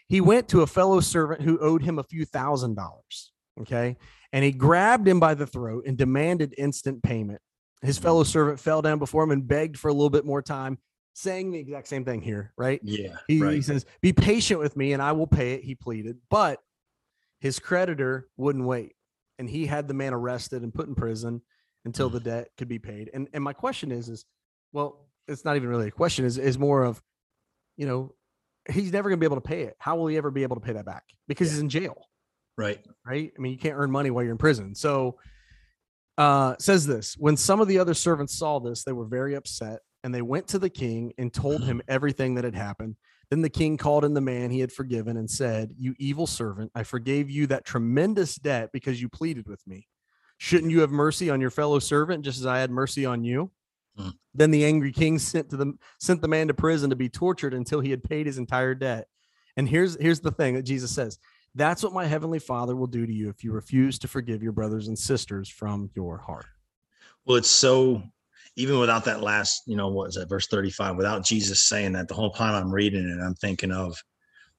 [0.09, 3.33] he went to a fellow servant who owed him a few thousand dollars.
[3.61, 3.97] Okay.
[4.33, 7.41] And he grabbed him by the throat and demanded instant payment.
[7.83, 10.79] His fellow servant fell down before him and begged for a little bit more time,
[11.17, 12.79] saying the exact same thing here, right?
[12.83, 13.17] Yeah.
[13.27, 15.65] He, he says, Be patient with me and I will pay it.
[15.65, 16.61] He pleaded, but
[17.41, 18.93] his creditor wouldn't wait.
[19.39, 21.41] And he had the man arrested and put in prison
[21.87, 22.13] until Mm.
[22.15, 23.11] the debt could be paid.
[23.15, 24.27] And and my question is, is
[24.73, 27.03] well, it's not even really a question, is is more of,
[27.79, 28.15] you know,
[28.69, 29.75] he's never gonna be able to pay it.
[29.79, 31.05] How will he ever be able to pay that back?
[31.29, 31.53] Because Yeah.
[31.55, 31.97] he's in jail,
[32.59, 32.85] Right.
[33.07, 33.33] right?
[33.37, 34.75] I mean, you can't earn money while you're in prison.
[34.75, 35.19] So
[36.19, 39.81] uh says this when some of the other servants saw this, they were very upset
[40.07, 42.95] and they went to the king and told him everything that had happened.
[43.29, 46.71] Then the king called in the man he had forgiven and said, You evil servant,
[46.77, 49.89] I forgave you that tremendous debt because you pleaded with me.
[50.39, 53.51] Shouldn't you have mercy on your fellow servant just as I had mercy on you?
[53.99, 54.11] Hmm.
[54.33, 57.53] Then the angry king sent to the sent the man to prison to be tortured
[57.53, 59.09] until he had paid his entire debt.
[59.57, 61.19] And here's here's the thing that Jesus says.
[61.57, 64.53] That's what my heavenly Father will do to you if you refuse to forgive your
[64.53, 66.47] brothers and sisters from your heart.
[67.25, 68.05] Well, it's so
[68.57, 72.09] even without that last, you know, what is that verse 35, without Jesus saying that,
[72.09, 73.97] the whole time I'm reading it, I'm thinking of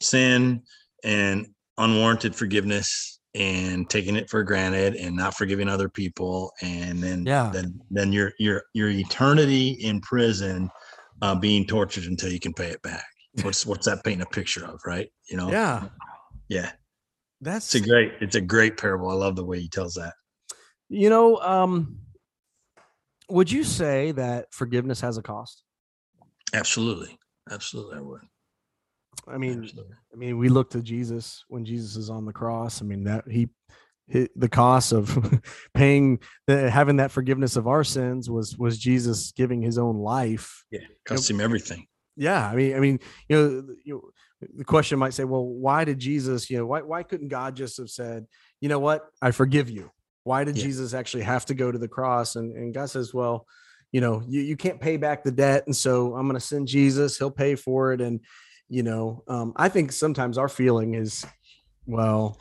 [0.02, 0.62] sin
[1.04, 6.52] and unwarranted forgiveness and taking it for granted and not forgiving other people.
[6.62, 7.50] And then Yeah.
[7.52, 10.70] then then your your your eternity in prison
[11.22, 13.06] uh being tortured until you can pay it back.
[13.44, 15.10] What's what's that painting a picture of, right?
[15.30, 15.84] You know, Yeah,
[16.50, 16.72] yeah.
[17.42, 19.10] that's It's a great, it's a great parable.
[19.10, 20.14] I love the way he tells that.
[20.90, 21.38] you know.
[21.38, 22.00] Um,
[23.30, 25.64] would you say that forgiveness has a cost?
[26.54, 27.18] Absolutely.
[27.50, 28.22] Absolutely, I would.
[29.28, 29.96] I mean, Absolutely.
[30.14, 32.82] I mean, we look to Jesus when Jesus is on the cross.
[32.82, 33.50] I mean, that he,
[34.08, 35.42] he the cost of
[35.74, 40.64] paying the having that forgiveness of our sins was was Jesus giving his own life.
[40.72, 41.88] Yeah, cost him everything.
[42.16, 44.10] Yeah, I mean, I mean, you know, the- you know,
[44.56, 47.78] the question might say, well, why did Jesus, you know, why why couldn't God just
[47.78, 48.26] have said,
[48.62, 49.92] you know what, I forgive you?
[50.28, 50.64] Why did Yeah.
[50.66, 52.36] Jesus actually have to go to the cross?
[52.36, 53.48] And and God says, well,
[53.94, 56.68] you know, you, you can't pay back the debt, and so I'm going to send
[56.68, 57.18] Jesus.
[57.18, 58.20] He'll pay for it, and
[58.68, 61.26] you know, um, I think sometimes our feeling is,
[61.86, 62.38] well,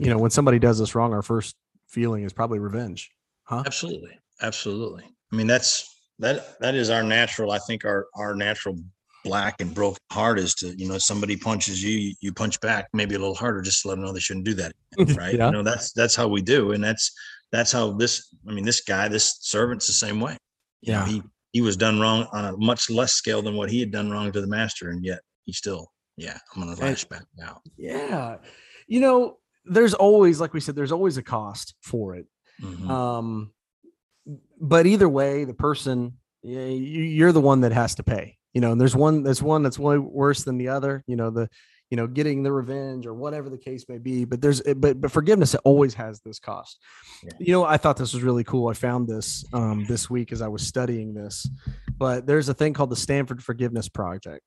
[0.00, 1.54] you know, when somebody does us wrong, our first
[1.86, 3.08] feeling is probably revenge.
[3.44, 3.62] Huh?
[3.64, 4.18] Absolutely.
[4.42, 5.04] Absolutely.
[5.32, 8.76] I mean, that's that that is our natural, I think our our natural
[9.24, 13.14] black and broken heart is to, you know, somebody punches you, you- punch back maybe
[13.14, 14.72] a little harder just to let them know they shouldn't do that.
[14.98, 15.34] again, Right.
[15.34, 15.46] Yeah.
[15.46, 16.72] You know, that's that's how we do.
[16.72, 17.10] And that's
[17.52, 20.36] that's how this I mean, this guy, this servant's the same way.
[20.82, 21.06] You know, Yeah.
[21.06, 24.10] he he was done wrong on a much less scale than what he had done
[24.10, 27.60] wrong to the master, and yet he still, yeah, I'm gonna lash back now.
[27.76, 28.36] Yeah,
[28.86, 32.26] you know, there's always, like we said, there's always a cost for it.
[32.62, 32.88] Mhm.
[32.88, 33.52] Um,
[34.60, 38.37] but either way, the person yeah, you're the one that has to pay.
[38.58, 41.04] You know, and there's one there's one that's way worse than the other.
[41.06, 41.48] You know, the
[41.90, 44.24] you know getting the revenge or whatever the case may be.
[44.24, 46.80] But there's but but forgiveness it always has this cost.
[47.22, 47.30] Yeah.
[47.38, 48.66] You know, I thought this was really cool.
[48.66, 51.48] I found this um, this week as I was studying this.
[51.96, 54.42] But there's a thing called the Stanford Forgiveness Project,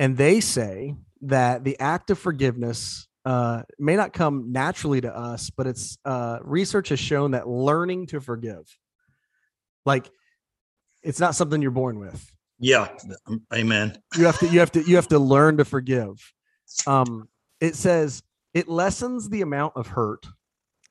[0.00, 5.50] and they say that the act of forgiveness uh, may not come naturally to us,
[5.50, 8.76] but it's uh, research has shown that learning to forgive,
[9.84, 10.10] like,
[11.04, 12.28] it's not something you're born with.
[12.58, 12.88] Yeah,
[13.26, 13.98] um, amen.
[14.16, 16.32] You have to, you have to, you have to learn to forgive.
[16.86, 17.28] Um,
[17.60, 18.22] it says
[18.54, 20.26] it lessens the amount of hurt.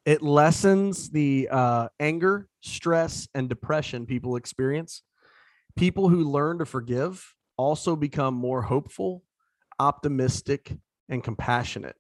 [0.06, 5.02] It lessens the uh, anger, stress, and depression people experience.
[5.76, 9.24] People who learn to forgive also become more hopeful,
[9.80, 10.78] optimistic,
[11.10, 11.96] and compassionate.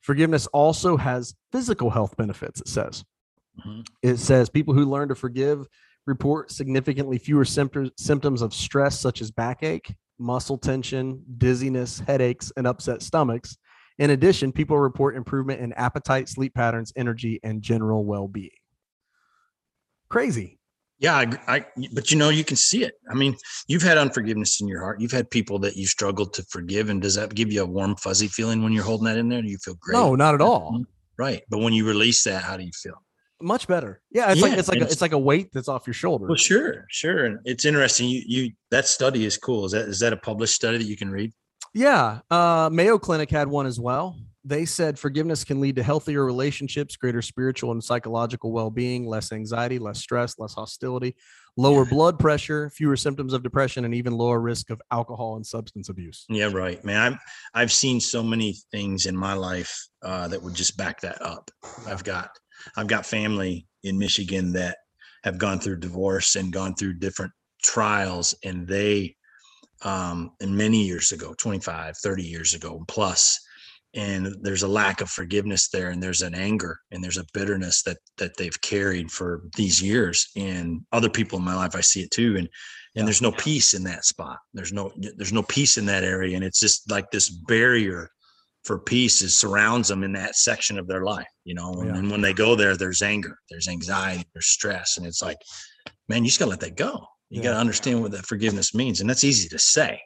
[0.00, 3.04] Forgiveness also has physical health benefits, it says.
[3.64, 3.86] Mhm.
[4.02, 5.66] It says people who learn to forgive
[6.06, 12.66] report significantly fewer symptoms symptoms of stress, such as backache, muscle tension, dizziness, headaches, and
[12.66, 13.56] upset stomachs.
[13.98, 18.50] In addition, people report improvement in appetite, sleep patterns, energy, and general well being.
[20.08, 20.58] Crazy.
[20.98, 22.94] Yeah, I, I, but you know, you can see it.
[23.10, 23.34] I mean,
[23.66, 25.00] you've had unforgiveness in your heart.
[25.00, 27.96] You've had people that you struggled to forgive, and does that give you a warm,
[27.96, 29.42] fuzzy feeling when you're holding that in there?
[29.42, 29.94] Do you feel great?
[29.96, 30.74] No, not at all.
[30.74, 30.82] Mm-hmm.
[31.18, 33.02] Right, but when you release that, how do you feel?
[33.42, 34.00] Much better.
[34.10, 36.26] Yeah, it's Yeah, like it's like a, it's- like a weight that's off your shoulder.
[36.26, 37.24] Well, sure, sure.
[37.26, 38.08] And it's interesting.
[38.08, 39.64] You, you that study is cool.
[39.66, 41.32] Is that is that a published study that you can read?
[41.74, 44.16] Yeah, uh, Mayo Clinic had one as well.
[44.44, 49.78] They said forgiveness can lead to healthier relationships, greater spiritual and psychological well-being, less anxiety,
[49.78, 51.14] less stress, less hostility,
[51.56, 55.88] lower blood pressure, fewer symptoms of depression, and even lower risk of alcohol and substance
[55.88, 56.24] abuse.
[56.28, 57.12] Yeah, right, man.
[57.14, 57.18] I've
[57.54, 61.48] I've seen so many things in my life uh, that would just back that up.
[61.86, 62.36] I've got
[62.76, 64.78] I've got family in Michigan that
[65.24, 69.16] have gone through divorce and gone through different trials, and they
[69.84, 73.40] um, and many years ago, 25, 30 years ago plus,
[73.94, 77.26] and and there's a lack of forgiveness there, and there's an anger and there's a
[77.34, 80.28] bitterness that that they've carried for these years.
[80.36, 82.48] And other people in my life, I see it too, and
[82.94, 86.36] and there's no peace in that spot there's no there's no peace in that area
[86.36, 88.10] and it's just like this barrier
[88.64, 91.96] for peace is surrounds them in that section of their life you know and, Yeah.
[91.98, 95.38] and when they go there there's anger there's anxiety there's stress and it's like
[96.08, 97.48] man you just gotta let that go you Yeah.
[97.50, 100.00] gotta understand what that forgiveness means and that's easy to say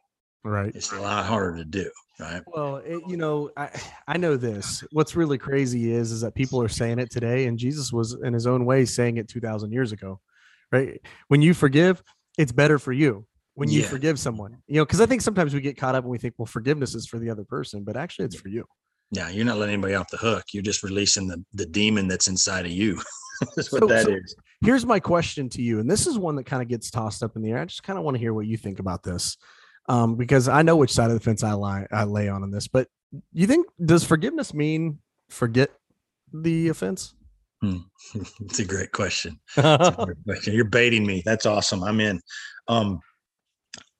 [0.45, 0.75] Right.
[0.75, 1.90] it's a lot harder to do
[2.21, 3.69] right Well, it, you know, I
[4.09, 4.83] I know this.
[4.92, 8.33] What's really crazy is is that people are saying it today, and Jesus was in
[8.33, 10.21] his own way saying it two thousand years ago,
[10.73, 10.99] right?
[11.29, 12.03] When you forgive,
[12.38, 13.27] it's better for you.
[13.57, 13.88] When you Yeah.
[13.88, 16.35] forgive someone, you know, because I think sometimes we get caught up and we think,
[16.37, 18.64] well, forgiveness is for the other person, but actually, it's for you.
[19.12, 22.27] yeah you're not letting anybody off the hook you're just releasing the the demon that's
[22.27, 23.01] inside of you
[23.55, 24.35] that's what So- that so- is.
[24.62, 27.37] Here's my question to you, and this is one that kind of gets tossed up
[27.37, 27.59] in the air.
[27.61, 29.37] I just kind of want to hear what you think about this,
[29.88, 32.51] um, because I know which side of the fence I lie I lay on in
[32.51, 32.66] this.
[32.66, 32.88] But
[33.33, 35.71] you think does forgiveness mean forget
[36.33, 37.14] the offense?
[37.62, 40.55] it's a great question a great question.
[40.55, 41.23] You're baiting me.
[41.25, 41.83] That's awesome.
[41.85, 42.21] I'm in.
[42.69, 43.01] Um,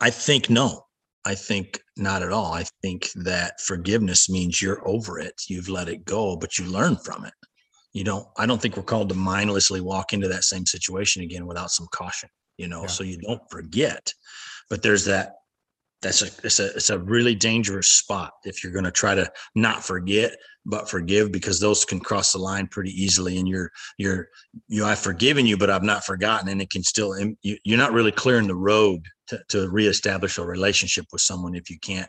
[0.01, 0.83] I think no.
[1.25, 2.53] I think not at all.
[2.53, 5.35] I think that forgiveness means you're over it.
[5.49, 7.35] You've let it go, but you learn from it.
[7.93, 8.27] You don't.
[8.37, 11.89] I don't think we're called to mindlessly walk into that same situation again without some
[11.93, 12.29] caution.
[12.59, 12.87] You know, Yeah.
[12.89, 14.13] so you don't forget.
[14.71, 15.33] But there's that.
[16.07, 19.29] That's a it's a it's a really dangerous spot if you're going to try to
[19.57, 24.29] not forget but forgive because those can cross the line pretty easily and you're you're
[24.69, 27.79] you know, I've forgiven you, but I've not forgotten, and it can still you, you're
[27.79, 32.09] not really clearing the road to, to reestablish a relationship with someone if you can't,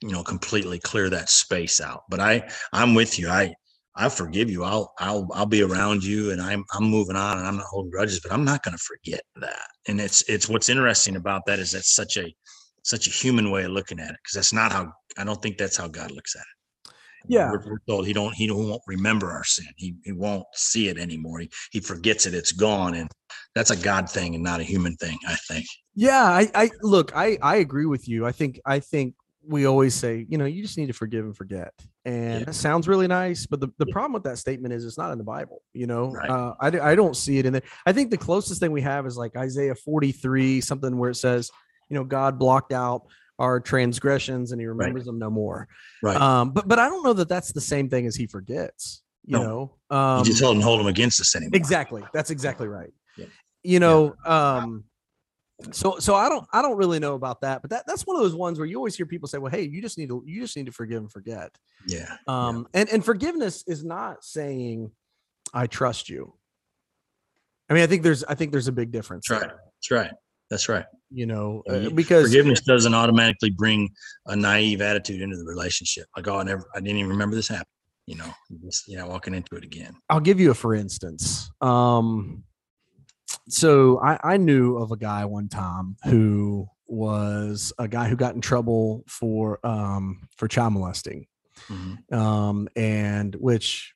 [0.00, 2.04] you know, completely clear that space out.
[2.08, 3.28] But I I'm with you.
[3.28, 3.54] I
[3.94, 4.64] I forgive you.
[4.64, 7.90] I'll I'll I'll be around you, and I'm I'm moving on, and I'm not holding
[7.90, 9.66] grudges, but I'm not going to forget that.
[9.86, 12.34] And it's it's what's interesting about that is that's such a
[12.88, 15.58] such a human way of looking at it because that's not how I don't think
[15.58, 16.92] that's how God looks at it.
[17.30, 17.50] Yeah.
[17.50, 19.66] we're, we're told he don't he don't won't remember our sin.
[19.76, 21.40] He he won't see it anymore.
[21.40, 22.34] He he forgets it.
[22.34, 23.08] It's gone, and
[23.54, 25.18] that's a God thing and not a human thing.
[25.26, 25.66] I think.
[25.94, 28.24] Yeah, I, I look, I, I agree with you.
[28.24, 31.36] I think, I think we always say, you know, you just need to forgive and
[31.36, 31.72] forget,
[32.04, 32.44] and Yeah.
[32.44, 33.46] that sounds really nice.
[33.46, 33.92] But the, the Yeah.
[33.92, 35.62] problem with that statement is it's not in the Bible.
[35.74, 36.30] You know, Right.
[36.30, 37.62] uh, I, I don't see it in there.
[37.84, 41.16] I think the closest thing we have is like Isaiah forty three, something where it
[41.16, 41.50] says,
[41.88, 43.06] you know, God blocked out
[43.38, 45.68] our transgressions and He remembers them no more.
[46.02, 46.20] Right.
[46.20, 49.02] Um, but but I don't know that that's the same thing as He forgets.
[49.24, 49.42] You No.
[49.90, 51.50] know, um, you just hold and hold them against us anymore.
[51.54, 53.26] exactly that's exactly right Yeah.
[53.62, 54.84] you know um
[55.72, 58.22] so so i don't i don't really know about that but that that's one of
[58.22, 60.40] those ones where you always hear people say well hey you just need to you
[60.40, 61.50] just need to forgive and forget
[61.86, 62.16] Yeah.
[62.28, 64.92] um and and forgiveness is not saying
[65.52, 66.32] i trust you
[67.68, 69.48] i mean i think there's i think there's a big difference That's right.
[69.50, 70.12] there, That's right.
[70.50, 70.84] That's right.
[71.10, 73.90] You know uh, because Forgiveness doesn't automatically bring
[74.26, 76.06] a naive attitude into the relationship.
[76.16, 77.66] Like, oh, I never, I didn't even remember this happened.
[78.06, 79.94] You know, you just, you know, walking into it again.
[80.08, 81.50] I'll give you a for instance.
[81.60, 82.44] Um,
[83.48, 88.34] so I, I knew of a guy one time who was a guy who got
[88.34, 91.26] in trouble for um, for child molesting,
[91.68, 92.12] Mhm.
[92.12, 93.94] um, and which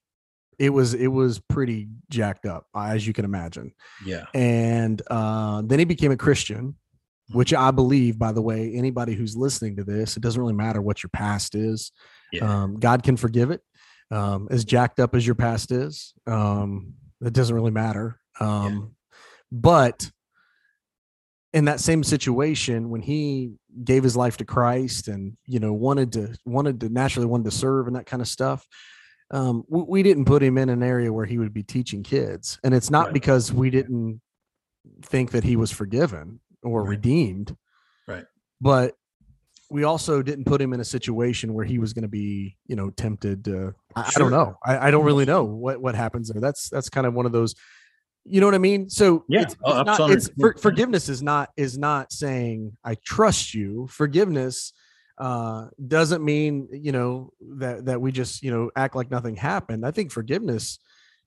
[0.59, 3.73] it was it was pretty jacked up as you can imagine.
[4.05, 4.27] Yeah.
[4.35, 6.77] And uh, then he became a Christian,
[7.31, 10.83] which I believe, by the way, anybody who's listening to this, it doesn't really matter
[10.83, 11.93] what your past is.
[12.33, 12.63] Yeah.
[12.63, 13.61] Um, God can forgive it.
[14.11, 18.19] Um, as jacked up as your past is, um, it doesn't really matter.
[18.41, 18.97] Um,
[19.51, 20.11] But
[21.53, 23.53] in that same situation, when he
[23.85, 27.51] gave his life to Christ and you know wanted to wanted to naturally wanted to
[27.57, 28.67] serve and that kind of stuff,
[29.31, 32.59] um, we, we didn't put him in an area where he would be teaching kids,
[32.65, 33.15] and it's not Right.
[33.15, 34.21] because we didn't
[35.03, 36.91] think that he was forgiven or Right.
[36.91, 37.57] redeemed,
[38.07, 38.25] Right.
[38.61, 38.97] But
[39.71, 42.77] we also didn't put him in a situation where he was going to be, you
[42.77, 43.45] know, tempted.
[43.47, 44.59] To, I, I don't know.
[44.65, 46.41] I, I don't really know what what happens there.
[46.41, 47.55] That's that's kind of one of those.
[48.25, 48.89] You know what I mean?
[48.91, 49.43] So Yeah.
[49.43, 53.87] it's, Oh, it's not, it's for, forgiveness is not is not saying I trust you.
[53.89, 54.73] Forgiveness
[55.19, 59.85] uh doesn't mean you know that that we just you know act like nothing happened.
[59.87, 60.79] I think forgiveness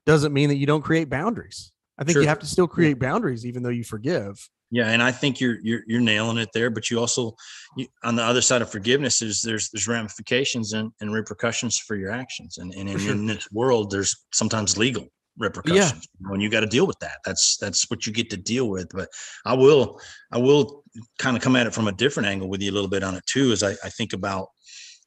[0.06, 1.72] doesn't mean that you don't create boundaries.
[1.98, 2.22] I think Sure.
[2.22, 4.50] you have to still create boundaries even though you forgive.
[4.72, 6.70] Yeah, and I think you're you're you're nailing it there.
[6.70, 7.36] But you also,
[7.78, 11.96] you, on the other side of forgiveness, is there's there's ramifications and, and repercussions for
[11.96, 13.12] your actions, and and in, sure.
[13.12, 17.18] in this world, there's sometimes legal repercussions when you got to deal with that.
[17.26, 18.90] That's that's what you get to deal with.
[18.94, 19.10] But
[19.46, 20.00] I will
[20.32, 20.84] I will
[21.20, 23.16] kind of come at it from a different angle with you a little bit on
[23.16, 23.52] it too.
[23.52, 24.48] As I, I think about,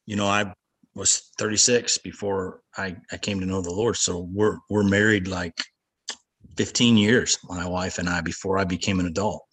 [0.07, 0.53] you know, I
[0.95, 5.55] was 36 before I I came to know the Lord, so we're we're married like
[6.57, 9.45] 15 years, my wife and I, before I became an adult.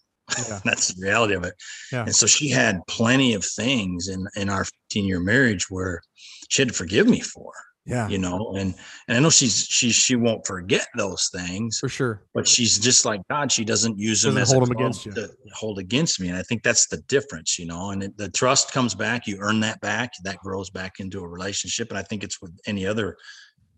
[0.48, 0.60] Yeah.
[0.64, 1.54] That's the reality of it.
[1.92, 2.02] Yeah.
[2.04, 6.02] And so she had plenty of things in in our 15 year marriage where
[6.48, 7.52] she had to forgive me for,
[7.84, 8.74] Yeah, you know, and
[9.08, 12.22] and I know she's she she won't forget those things, for sure.
[12.34, 13.50] but she's just like God.
[13.52, 15.12] She doesn't use them Doesn't as hold a 'em club against you.
[15.12, 16.28] to hold against me.
[16.28, 17.90] And I think that's the difference, you know.
[17.90, 19.26] And it, the trust comes back.
[19.26, 20.12] You earn that back.
[20.24, 21.90] That grows back into a relationship.
[21.90, 23.16] And I think it's with any other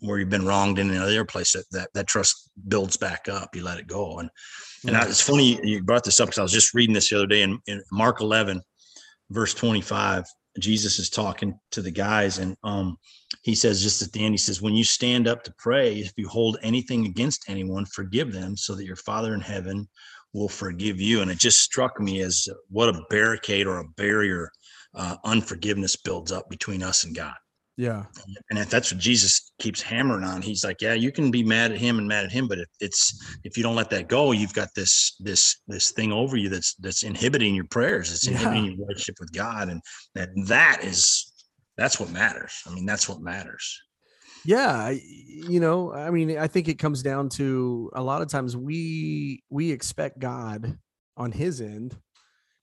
[0.00, 3.54] where you've been wronged in another place that that, that trust builds back up.
[3.54, 4.18] You let it go.
[4.18, 4.30] And
[4.86, 7.16] and I, it's funny you brought this up because I was just reading this the
[7.16, 8.62] other day in, in Mark 11,
[9.30, 10.24] verse 25.
[10.58, 12.96] Jesus is talking to the guys, and um,
[13.42, 16.12] he says, just at the end, he says, When you stand up to pray, if
[16.16, 19.88] you hold anything against anyone, forgive them so that your Father in heaven
[20.32, 21.20] will forgive you.
[21.22, 24.50] And it just struck me as what a barricade or a barrier
[24.94, 27.34] uh, unforgiveness builds up between us and God.
[27.78, 28.06] Yeah,
[28.50, 31.70] And if that's what Jesus keeps hammering on, he's like, yeah, you can be mad
[31.70, 34.32] at him and mad at him, but if it's if you don't let that go,
[34.32, 38.12] you've got this this this thing over you that's that's inhibiting your prayers.
[38.12, 38.32] It's Yeah.
[38.32, 39.80] inhibiting your relationship with God, and
[40.16, 41.32] that that is
[41.76, 42.52] that's what matters.
[42.66, 43.80] I mean, that's what matters.
[44.44, 44.90] yeah.
[44.90, 49.44] You know, I mean, I think it comes down to a lot of times we
[49.50, 50.78] we expect God
[51.16, 51.96] on His end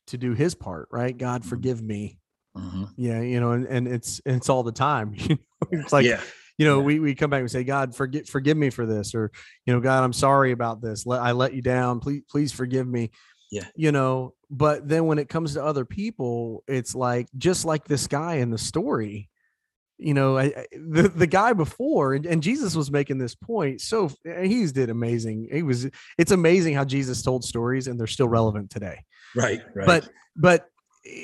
[0.08, 1.18] to do His part, right?
[1.18, 1.46] God, Mhm.
[1.46, 2.20] forgive me.
[2.56, 2.90] Mhm.
[2.98, 5.16] Yeah, you know, and, and it's it's all the time.
[5.72, 6.22] It's like yeah,
[6.60, 6.86] you know, yeah.
[6.86, 9.32] we, we come back and say, God, forgive forgive me for this, or
[9.66, 11.06] you know, God, I'm sorry about this.
[11.06, 12.00] Let I let you down.
[12.00, 13.10] Please, please forgive me.
[13.52, 13.66] Yeah.
[13.76, 18.06] You know, but then when it comes to other people, it's like just like this
[18.08, 19.30] guy in the story.
[19.98, 23.82] You know, I, I- the the guy before, and, and Jesus was making this point.
[23.82, 25.50] So he's did amazing.
[25.52, 25.88] He was.
[26.18, 29.00] It's amazing how Jesus told stories, and they're still relevant today
[29.36, 29.86] right, right.
[29.88, 30.66] but but eh,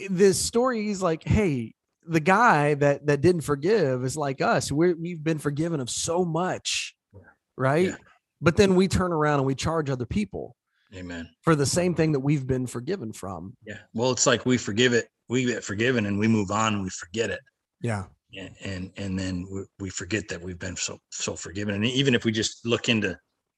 [0.10, 1.74] this story is like hey
[2.08, 6.24] the guy that that didn't forgive is like us we're, we've been forgiven of so
[6.26, 6.96] much
[7.58, 7.96] right Yeah.
[8.41, 10.56] but then we turn around and we charge other people
[10.96, 11.30] Amen.
[11.41, 13.78] for the same thing that we've been forgiven from Yeah.
[13.94, 16.89] Well, it's like we forgive it, we get forgiven, and we move on, and we
[16.89, 17.39] forget it.
[17.82, 18.04] yeah
[18.38, 22.13] and and, and then we, we forget that we've been so so forgiven and even
[22.15, 23.17] if we just look into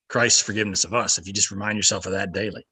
[0.10, 2.64] christ's forgiveness of us if you just remind yourself of that daily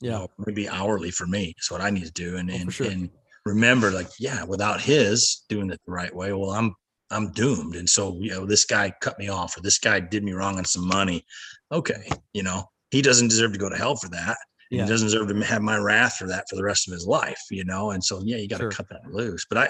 [0.00, 2.54] you yeah know, maybe hourly for me is what i need to do and Oh,
[2.54, 2.86] and, sure.
[2.90, 3.10] and
[3.44, 6.74] remember like yeah without his doing it the right way well i'm
[7.10, 10.24] i'm doomed and so you know this guy cut me off or this guy did
[10.24, 11.24] me wrong on some money
[11.72, 14.36] okay you know he doesn't deserve to go to hell for that
[14.70, 14.82] Yeah.
[14.82, 17.40] he doesn't deserve to have my wrath for that for the rest of his life
[17.50, 18.70] you know and so yeah you got to Sure.
[18.72, 19.66] cut that loose but i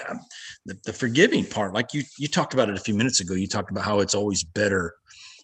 [0.65, 3.47] the, the forgiving part like you you talked about it a few minutes ago you
[3.47, 4.93] talked about how it's always better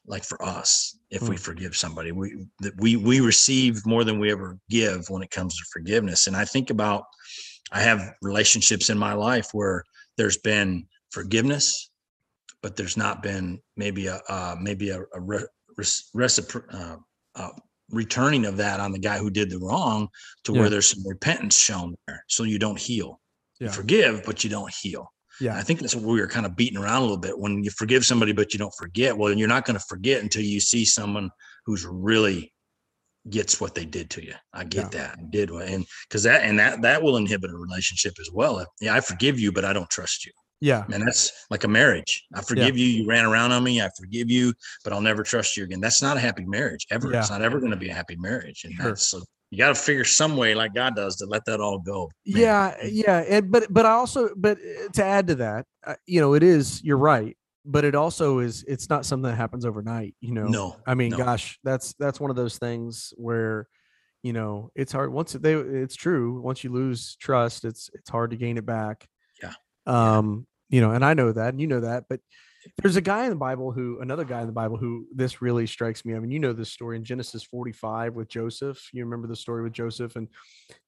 [0.05, 1.39] like for us if we Mm.
[1.39, 5.55] forgive somebody we that we we receive more than we ever give when it comes
[5.55, 7.05] to forgiveness and i think about
[7.71, 9.83] i have relationships in my life where
[10.17, 11.89] there's been forgiveness
[12.61, 15.39] but there's not been maybe a uh, maybe a, a re,
[16.15, 16.97] recipro- uh,
[17.35, 17.49] uh,
[17.89, 20.07] returning of that on the guy who did the wrong
[20.43, 20.59] to Yeah.
[20.61, 23.21] where there's some repentance shown there so you don't heal
[23.59, 23.71] you Yeah.
[23.71, 26.77] forgive but you don't heal yeah I think that's what we were kind of beating
[26.77, 27.37] around a little bit.
[27.37, 30.43] When you forgive somebody, but you don't forget, well, you're not going to forget until
[30.43, 31.29] you see someone
[31.65, 32.53] who's really
[33.29, 34.33] gets what they did to you.
[34.53, 35.17] I get that.
[35.17, 38.59] I did what, and because that and that that will inhibit a relationship as well.
[38.59, 40.31] If- Yeah, I forgive you, but I don't trust you.
[40.59, 42.23] yeah And that's like a marriage.
[42.35, 42.85] I forgive you.
[42.85, 43.81] You ran around on me.
[43.81, 45.79] I forgive you, but I'll never trust you again.
[45.79, 47.11] That's not a happy marriage ever.
[47.11, 47.19] Yeah.
[47.19, 48.63] It's not ever going to be a happy marriage.
[48.65, 48.85] And Sure.
[48.87, 49.21] that's so
[49.53, 52.09] you got to figure some way, like God does, to let that all go.
[52.25, 52.41] man.
[52.41, 56.19] yeah yeah and but but i also but uh, to add to that uh, you
[56.19, 60.15] know it is you're right but it also is it's not something that happens overnight
[60.21, 61.17] you know No, i mean no.
[61.17, 63.67] gosh that's that's one of those things where
[64.23, 68.31] you know it's hard once they it's true once you lose trust it's it's hard
[68.31, 69.05] to gain it back
[69.41, 69.53] Yeah.
[69.85, 70.17] Yeah.
[70.17, 72.19] um you know and i know that and you know that but
[72.81, 75.67] there's a guy in the bible who another guy in the bible who this really
[75.67, 79.27] strikes me i mean you know this story in genesis 45 with joseph you remember
[79.27, 80.27] the story with joseph and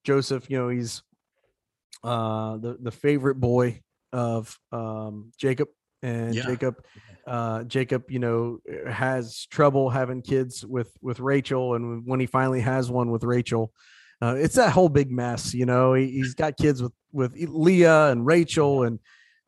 [0.04, 1.02] joseph you know he's
[2.04, 3.82] uh, the the favorite boy
[4.14, 5.70] of um, Jacob,
[6.04, 6.46] and Yeah.
[6.46, 6.76] Jacob,
[7.28, 12.62] uh, Jacob, you know, has trouble having kids with with Rachel, and when he finally
[12.62, 13.74] has one with Rachel,
[14.22, 15.54] uh, it's that whole big mess.
[15.54, 19.00] You know, he, he's got kids with with Leah and Rachel, and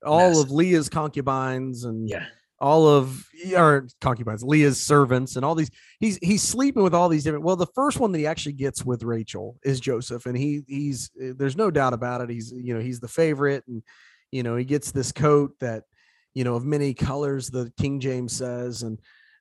[0.08, 0.40] all Mess.
[0.44, 2.26] of Leah's concubines, and Yeah.
[2.60, 3.24] all of
[3.56, 5.70] our concubines, Leah's servants, and all these.
[6.00, 7.46] He's he's sleeping with all these different.
[7.46, 11.12] Well, the first one that he actually gets with Rachel is Joseph, and he he's
[11.22, 12.30] eh, there's no doubt about it.
[12.30, 13.84] He's you know he's the favorite, and
[14.32, 15.84] you know he gets this coat that
[16.34, 17.50] you know of many colors.
[17.50, 18.98] The King James says, and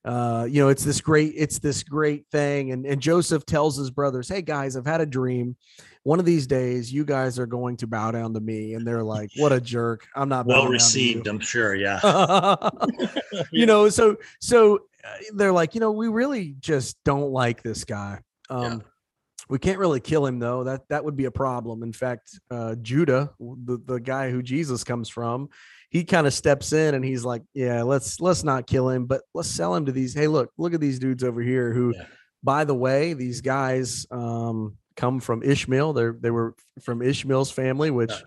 [0.06, 2.70] uh, you know it's this great it's this great thing.
[2.72, 5.56] And and Joseph tells his brothers, "Hey guys, I've had a dream."
[6.04, 9.02] One of these days, you guys are going to bow down to me, and they're
[9.02, 10.06] like, "What a jerk!
[10.14, 11.74] I'm not Well bowing down to you." received, I'm sure.
[11.74, 11.98] Yeah.
[13.50, 17.84] you know so so uh, they're like you know we really just don't like this
[17.84, 18.78] guy um Yeah.
[19.48, 22.74] we can't really kill him though that that would be a problem in fact uh
[22.76, 25.48] judah the, the guy who jesus comes from
[25.90, 29.22] he kind of steps in and he's like yeah let's let's not kill him but
[29.34, 32.04] let's sell him to these hey look look at these dudes over here who Yeah.
[32.42, 37.90] by the way these guys um come from ishmael they're they were from ishmael's family
[37.90, 38.18] which Yeah.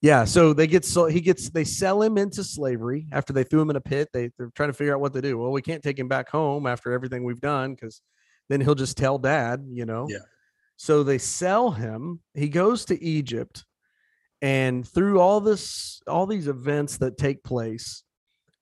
[0.00, 3.60] yeah, so they get so he gets they sell him into slavery after they threw
[3.62, 4.08] him in a pit.
[4.12, 5.38] They they're trying to figure out what to do.
[5.38, 8.00] Well, we can't take him back home after everything we've done because
[8.48, 10.06] then he'll just tell dad, you know.
[10.08, 10.18] Yeah.
[10.76, 12.20] So they sell him.
[12.34, 13.64] He goes to Egypt,
[14.42, 18.02] and through all this, all these events that take place,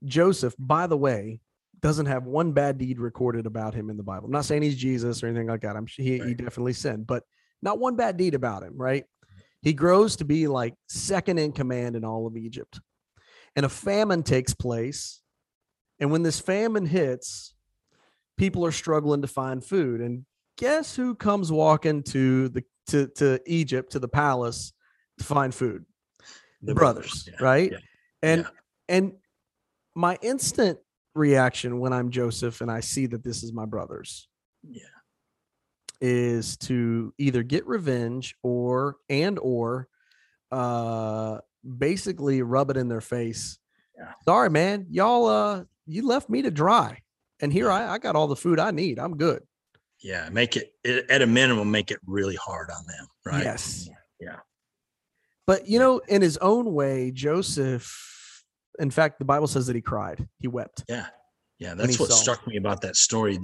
[0.05, 1.41] Joseph, by the way,
[1.81, 4.27] doesn't have one bad deed recorded about him in the Bible.
[4.27, 5.77] I'm not saying he's Jesus or anything like that.
[5.77, 7.25] I'm he, he definitely sinned, but
[7.61, 9.05] not one bad deed about him, right?
[9.61, 12.81] He grows to be like second in command in all of Egypt.
[13.57, 15.21] And a famine takes place.
[15.99, 17.55] And when this famine hits,
[18.37, 20.01] people are struggling to find food.
[20.01, 20.25] And
[20.57, 24.73] guess who comes walking to the to, to Egypt, to the palace
[25.21, 25.85] find food?
[26.63, 27.73] The brothers, yeah, right?
[27.73, 27.79] yeah,
[28.23, 28.49] And yeah.
[28.89, 29.13] and
[29.95, 30.79] my instant
[31.15, 34.29] reaction when I'm Joseph and I see that this is my brothers
[34.69, 34.83] Yeah.
[36.01, 39.89] is to either get revenge or and or
[40.51, 41.39] uh
[41.79, 43.59] basically rub it in their face.
[43.97, 44.13] Yeah.
[44.25, 44.87] Sorry, man.
[44.91, 46.99] Y'all uh you left me to dry.
[47.41, 48.99] And here I, I got all the food I need.
[48.99, 49.43] I'm good.
[50.01, 50.29] Yeah.
[50.33, 53.07] Make it it- at a minimum, make it really hard on them.
[53.27, 53.45] Right.
[53.45, 53.89] Yes.
[54.21, 54.37] Yeah.
[55.47, 58.45] But you know, in his own way, Joseph,
[58.79, 60.27] in fact, the Bible says that he cried.
[60.41, 60.85] He wept.
[60.89, 61.07] Yeah.
[61.59, 61.75] Yeah.
[61.75, 62.17] That's what saw.
[62.17, 63.39] struck me about that story.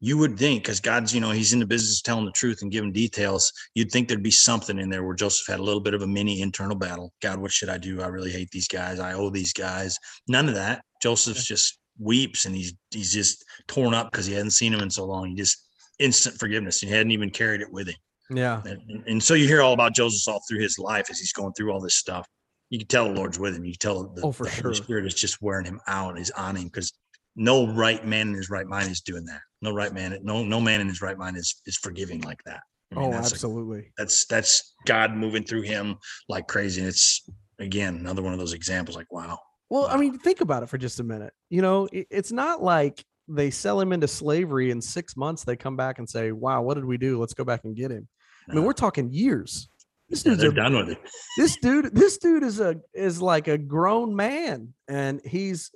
[0.00, 2.62] You, would think, because God's, you know, he's in the business of telling the truth
[2.62, 3.52] and giving details.
[3.74, 6.06] You'd think there'd be something in there where Joseph had a little bit of a
[6.06, 7.12] mini internal battle.
[7.20, 8.00] God, what should I do?
[8.00, 8.98] I really hate these guys.
[8.98, 9.98] I owe these guys.
[10.26, 10.82] None of that.
[11.02, 14.90] Joseph's just weeps and he's he's just torn up because he hadn't seen him in
[14.90, 15.28] so long.
[15.28, 16.80] He just instant forgiveness.
[16.80, 17.96] He hadn't even carried it with him.
[18.30, 18.62] Yeah.
[18.64, 21.52] And, and- so you hear all about Joseph all through his life as he's going
[21.54, 22.26] through all this stuff.
[22.70, 23.64] You can tell the Lord's with him.
[23.64, 24.74] You can tell the, Oh, for the Holy sure.
[24.74, 26.92] Spirit is just wearing him out, is on him because
[27.36, 29.40] no right man in his right mind is doing that.
[29.62, 32.60] No right man, no no man in his right mind is is forgiving like that.
[32.92, 33.92] I mean, Oh, that's, absolutely.
[33.98, 35.96] that's that's God moving through him
[36.28, 36.80] like crazy.
[36.80, 37.28] And it's
[37.58, 38.96] again another one of those examples.
[38.96, 41.32] Like wow, Well, I mean, think about it for just a minute.
[41.50, 45.44] You know, it- it's not like they sell him into slavery in six months.
[45.44, 47.18] They come back and say, "Wow, what did we do?
[47.20, 48.08] Let's go back and get him."
[48.50, 49.68] I mean, we're talking years.
[50.08, 50.98] This dude's they're a, done with it.
[51.38, 51.94] this dude.
[51.94, 55.70] This dude is a is like a grown man, and he's,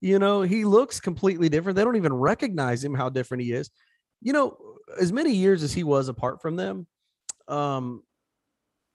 [0.00, 1.76] you know, he looks completely different.
[1.76, 3.70] They don't even recognize him how different he is.
[4.22, 4.56] You know,
[5.00, 6.86] as many years as he was apart from them,
[7.46, 8.02] um,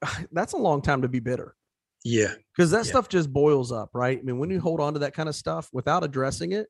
[0.32, 1.56] that's a long time to be bitter
[2.04, 2.92] Yeah, because that Yeah.
[2.92, 4.20] stuff just boils up, right?
[4.20, 6.68] I mean, when you hold on to that kind of stuff without addressing it,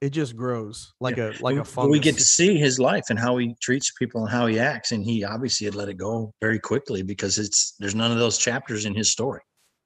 [0.00, 1.90] it just grows like a like a fungus.
[1.90, 4.92] we get to see his life and how he treats people and how he acts,
[4.92, 8.38] and he obviously had let it go very quickly because it's there's none of those
[8.38, 9.40] chapters in his story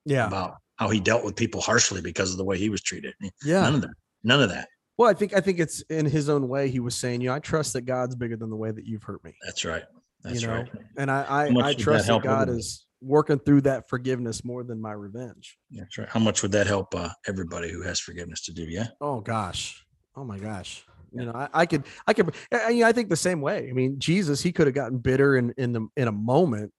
[0.05, 3.15] yeah, about how he dealt with people harshly because of the way he was treated.
[3.21, 3.77] Yeah, None yeah.
[3.77, 3.95] of that.
[4.25, 4.69] None of that.
[4.99, 6.69] Well, I think I think it's in his own way.
[6.69, 9.03] He was saying, you know, I trust that God's bigger than the way that you've
[9.03, 9.85] hurt me, That's right.
[10.23, 10.71] That's you know, right.
[10.99, 12.59] and I I, I would that trust that God everybody?
[12.59, 15.59] is working through that forgiveness more than my revenge.
[15.73, 16.09] That's right.
[16.09, 18.63] How much would that help uh, everybody who has forgiveness to do?
[18.63, 18.89] Yeah.
[19.01, 19.85] Oh gosh.
[20.17, 20.85] Oh my gosh.
[21.15, 23.69] You know, I, I could, I could, I, I- I think the same way.
[23.69, 26.73] I mean, Jesus, he could have gotten bitter in in the in a moment.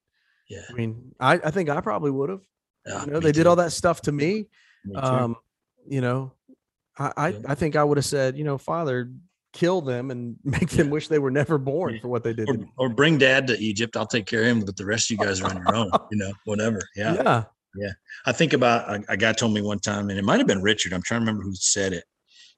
[0.49, 0.61] Yeah.
[0.69, 2.41] I mean, I, I think I probably would have.
[2.86, 4.47] Yeah, you know, me they did all that stuff to me.
[4.86, 4.95] Me.
[4.95, 5.36] Um,
[5.88, 6.31] you know,
[6.97, 7.39] I, I, Yeah.
[7.47, 9.11] I think I would have said, you know, Father,
[9.53, 12.49] kill them and make them wish they were never born for what they did.
[12.49, 13.95] or, or bring dad to Egypt.
[13.95, 15.91] I'll take care of him, but the rest of you guys are on your own.
[16.11, 16.79] You know, whatever.
[16.95, 17.43] Yeah.
[17.75, 17.91] yeah.
[18.25, 20.61] I think about a, a guy told me one time, and it might have been
[20.61, 20.91] Richard.
[20.91, 22.03] I'm trying to remember who said it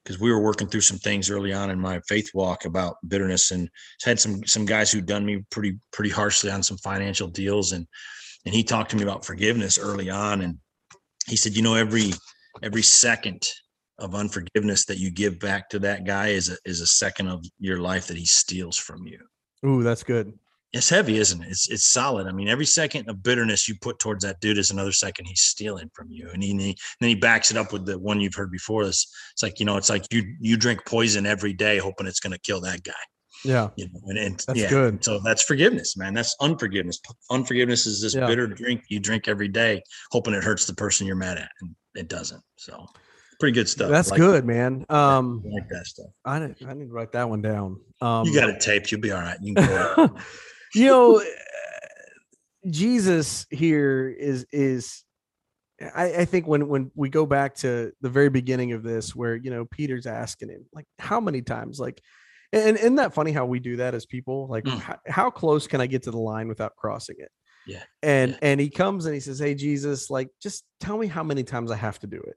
[0.06, 3.50] because we were working through some things early on in my faith walk about bitterness,
[3.50, 3.68] and
[4.04, 7.86] had some some guys who'd done me pretty pretty harshly on some financial deals, and
[8.44, 10.58] and he talked to me about forgiveness early on, and
[11.26, 12.12] he said, you know, every
[12.62, 13.44] every second
[13.98, 17.44] of unforgiveness that you give back to that guy is a is a second of
[17.58, 19.18] your life that he steals from you.
[19.66, 20.32] Ooh, that's good.
[20.72, 21.48] It's heavy, isn't it?
[21.48, 22.26] It's it's solid.
[22.26, 25.40] I mean, every second of bitterness you put towards that dude is another second he's
[25.40, 26.28] stealing from you.
[26.32, 28.84] And he, and he then he backs it up with the one you've heard before.
[28.84, 32.20] This it's like you know, it's like you you drink poison every day, hoping it's
[32.20, 32.92] going to kill that guy.
[33.44, 35.04] Yeah, you know, and, and that's yeah, good.
[35.04, 36.14] So that's forgiveness, man.
[36.14, 37.00] That's unforgiveness.
[37.30, 38.26] Unforgiveness is this Yeah.
[38.26, 41.74] bitter drink you drink every day, hoping it hurts the person you're mad at, and
[41.94, 42.42] it doesn't.
[42.56, 42.86] So
[43.38, 43.90] pretty good stuff.
[43.90, 44.84] That's Like- good, man.
[44.88, 46.06] Um, I like that stuff.
[46.24, 47.80] I didn't, I didn't write that one down.
[48.00, 48.90] Um, You got it taped.
[48.90, 49.38] You'll be all right.
[49.40, 50.16] You can go.
[50.76, 51.22] you know,
[52.68, 55.04] Jesus here is is
[55.94, 59.36] I, I think when when we go back to the very beginning of this, where
[59.36, 62.00] you know Peter's asking him like, how many times, like,
[62.52, 64.48] and isn't that funny how we do that as people?
[64.48, 64.78] Like, Mm.
[64.78, 67.30] how, how close can I get to the line without crossing it?
[67.66, 68.38] Yeah, And yeah.
[68.42, 71.70] and he comes and he says, Hey Jesus, like, just tell me how many times
[71.70, 72.36] I have to do it.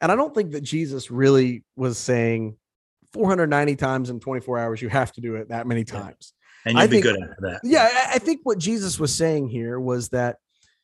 [0.00, 2.56] And I don't think that Jesus really was saying
[3.12, 6.32] 490 times in 24 hours, you have to do it that many times
[6.66, 7.60] and I you'll be think- good after that.
[7.64, 10.36] yeah I, I think what jesus was saying here was that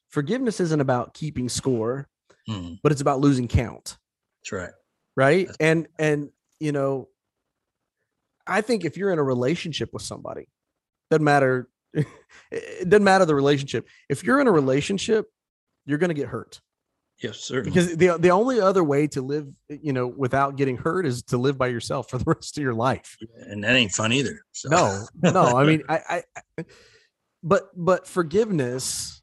[0.09, 2.07] forgiveness isn't about keeping score
[2.49, 2.79] Mhm.
[2.83, 3.97] but it's about losing count
[4.43, 4.71] That's right.
[5.17, 7.09] right That's- and and you know
[8.47, 10.49] i think if you're in a relationship with somebody
[11.11, 15.27] doesn't matter it doesn't matter the relationship if you're in a relationship
[15.87, 16.61] you're going to get hurt
[17.21, 17.71] Yes, certainly.
[17.71, 21.37] because the the only other way to live you know without getting hurt is to
[21.37, 24.41] live by yourself for the rest of your life and that ain't fun either.
[24.53, 24.69] So.
[24.71, 26.23] no no i mean I,
[26.57, 26.65] I
[27.43, 29.21] but but forgiveness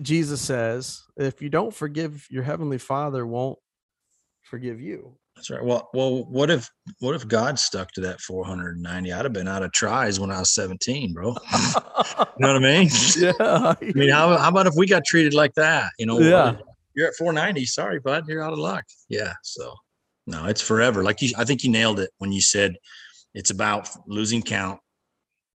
[0.00, 3.58] jesus says if you don't forgive your heavenly father won't
[4.42, 5.64] forgive you That's right.
[5.64, 6.70] Well, well, what if
[7.00, 9.12] what if God stuck to that 490?
[9.12, 11.34] I'd have been out of tries when I was 17, bro.
[12.38, 12.88] You know what I mean?
[13.16, 15.92] yeah I mean, how, how about if we got treated like that?
[15.98, 16.56] You know, Yeah.
[16.94, 17.64] You're at 490.
[17.66, 18.84] Sorry, bud, you're out of luck.
[19.08, 19.32] Yeah.
[19.42, 19.74] So,
[20.26, 21.02] no, it's forever.
[21.02, 22.76] Like you, I think you nailed it when you said
[23.34, 24.80] it's about losing count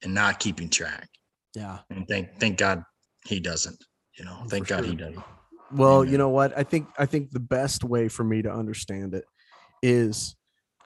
[0.02, 1.08] and not keeping track.
[1.54, 2.84] yeah And thank thank God
[3.26, 3.82] he doesn't.
[4.18, 5.22] You know, thank For God he doesn't.
[5.72, 6.12] well Amen.
[6.12, 9.24] you know what i think i think the best way for me to understand it
[9.82, 10.36] is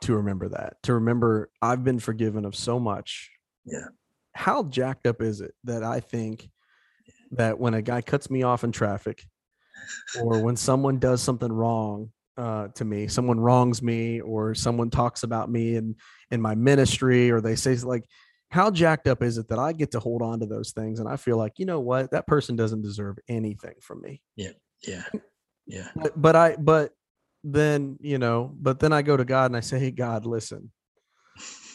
[0.02, 3.28] to remember that to remember i've been forgiven of so much
[3.64, 3.88] Yeah.
[4.34, 6.48] how jacked up is it that i think
[7.32, 9.24] that when a guy cuts me off in traffic
[10.20, 15.22] or when someone does something wrong uh, to me someone wrongs me or someone talks
[15.22, 15.94] about me in
[16.30, 18.04] in my ministry or they say like
[18.50, 21.08] how jacked up is it that i get to hold on to those things and
[21.08, 24.50] i feel like you know what that person doesn't deserve anything from me Yeah.
[24.86, 25.88] Yeah.
[25.96, 26.92] but, but I but
[27.42, 30.70] then you know but then I go to God and I say hey God listen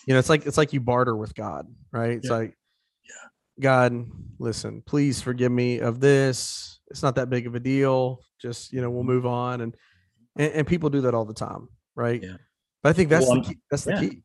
[0.08, 2.36] you know it's like it's like you barter with God right it's Yeah.
[2.36, 2.58] like
[3.04, 3.28] yeah.
[3.60, 4.06] God
[4.39, 8.82] listen please forgive me of this it's not that big of a deal just you
[8.82, 9.08] know we'll Mhm.
[9.08, 9.76] move on and
[10.38, 12.38] and, and people do that all the time right Yeah.
[12.84, 14.00] but I think that's Well, the key, that's the yeah.
[14.02, 14.24] key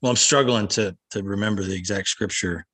[0.00, 2.64] Well, I'm struggling to to remember the exact scripture,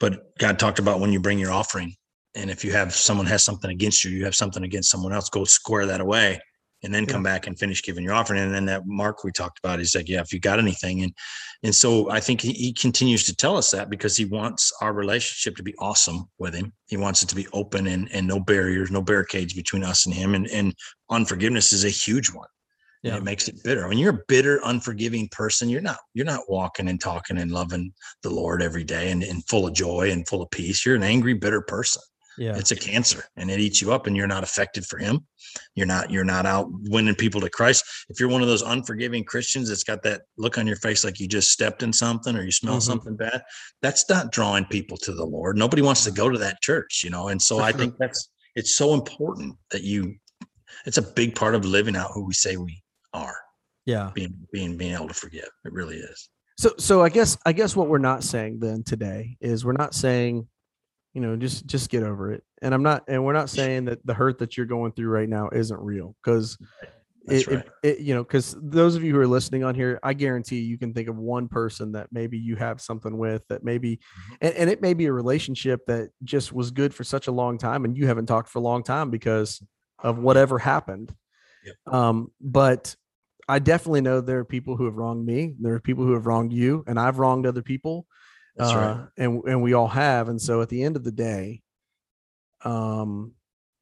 [0.00, 1.94] but God talked about when you bring your offering,
[2.34, 5.28] and if you have someone has something against you, you have something against someone else,
[5.30, 6.40] go square that away,
[6.86, 8.40] and then come back and finish giving your offering.
[8.40, 11.12] And then that Mark we talked about, he's like, yeah, if you got anything, and
[11.62, 14.92] and so I think he, he continues to tell us that because he wants our
[14.92, 16.72] relationship to be awesome with him.
[16.86, 20.14] He wants it to be open and and no barriers, no barricades between us and
[20.14, 20.34] him.
[20.34, 20.74] And and
[21.10, 22.48] unforgiveness is a huge one
[23.04, 23.18] and Yeah.
[23.18, 23.88] it makes it bitter.
[23.88, 27.92] When you're a bitter, unforgiving person, you're not you're not walking and talking and loving
[28.22, 30.84] the Lord every day and, and full of joy and full of peace.
[30.84, 32.02] You're an angry, bitter person.
[32.38, 35.26] Yeah It's a cancer and it eats you up and you're not affected for him.
[35.74, 37.84] You're not you're not out winning people to Christ.
[38.08, 41.18] If you're one of those unforgiving Christians that's got that look on your face like
[41.20, 42.82] you just stepped in something or you smell Mhm.
[42.82, 43.42] something bad,
[43.82, 45.56] that's not drawing people to the Lord.
[45.56, 47.28] Nobody wants to go to that church, you know.
[47.28, 50.16] And so I think that's it's so important that you
[50.84, 52.82] it's a big part of living out who we say we
[53.12, 53.36] are
[53.86, 55.48] yeah being being being able to forgive.
[55.64, 56.28] It really is.
[56.58, 59.94] So so I guess I guess what we're not saying then today is we're not
[59.94, 60.48] saying,
[61.16, 62.44] you know, just just get over it.
[62.60, 65.28] And I'm not and we're not saying that the hurt that you're going through right
[65.28, 66.58] now isn't real because
[67.26, 67.64] it, right.
[67.82, 70.60] it, it you know because those of you who are listening on here i guarantee
[70.60, 74.34] you can think of one person that maybe you have something with that maybe Mm-hmm.
[74.42, 77.58] and, and it may be a relationship that just was good for such a long
[77.58, 79.60] time and you haven't talked for a long time because
[80.04, 81.12] of whatever happened
[81.64, 81.94] Yep.
[81.94, 82.94] um but
[83.48, 86.26] i definitely know there are people who have wronged me there are people who have
[86.26, 88.06] wronged you and i've wronged other people
[88.56, 89.08] That's uh, right.
[89.16, 91.62] and and we all have and so at the end of the day
[92.64, 93.32] um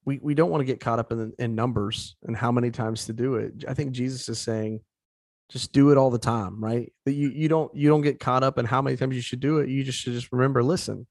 [0.05, 3.07] we we don't want to get caught up in in numbers and how many times
[3.07, 4.81] to do it i think jesus is saying
[5.49, 8.43] just do it all the time right that you you don't you don't get caught
[8.43, 11.07] up in how many times you should do it you just should just remember listen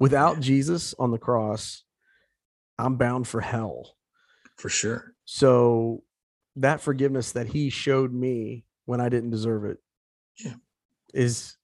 [0.00, 0.40] without Yeah.
[0.40, 1.84] jesus on the cross
[2.78, 3.96] I'm bound for hell.
[4.58, 5.14] For sure.
[5.24, 6.02] So
[6.56, 9.78] that forgiveness that he showed me when I didn't deserve it
[10.38, 10.54] Yeah.
[11.14, 11.56] is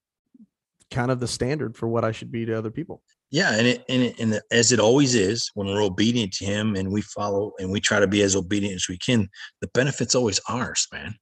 [0.93, 3.03] kind of the standard for what I should be to other people.
[3.30, 6.45] Yeah, and it, and it, and it- as it always is, when we're obedient to
[6.45, 9.28] Him and we follow and we try to be as obedient as we can,
[9.61, 11.14] the benefit's always ours, man.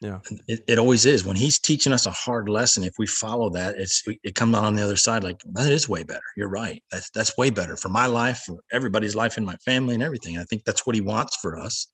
[0.00, 0.18] Yeah.
[0.48, 1.24] It, it always is.
[1.24, 4.64] When He's teaching us a hard lesson, if we follow that, it's it comes out
[4.64, 6.28] on the other side like that is way better.
[6.36, 6.82] You're right.
[6.90, 10.38] That's that's way better for my life, for everybody's life, in my family, and everything.
[10.38, 11.86] I think that's what He wants for us.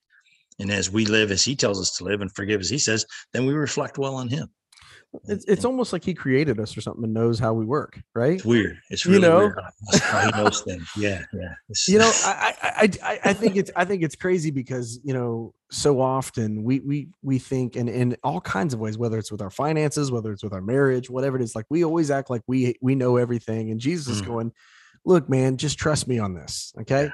[0.58, 3.04] And as we live as He tells us to live and forgive as He says,
[3.34, 4.48] then we reflect well on Him.
[5.24, 8.34] It's, it's almost like he created us or something and knows how we work, right?
[8.34, 8.78] It's weird.
[8.90, 9.38] It's You know?
[9.38, 9.58] weird
[10.02, 10.86] how- He knows things.
[10.98, 11.54] Yeah, yeah.
[11.70, 15.14] It's- you know I, I i i think it's i think it's crazy because you
[15.14, 19.32] know so often we we we think and in all kinds of ways whether it's
[19.32, 22.28] with our finances whether it's with our marriage whatever it is like we always act
[22.30, 24.26] like we we know everything and jesus is Mm.
[24.26, 24.52] going
[25.04, 27.10] look man just trust me on this okay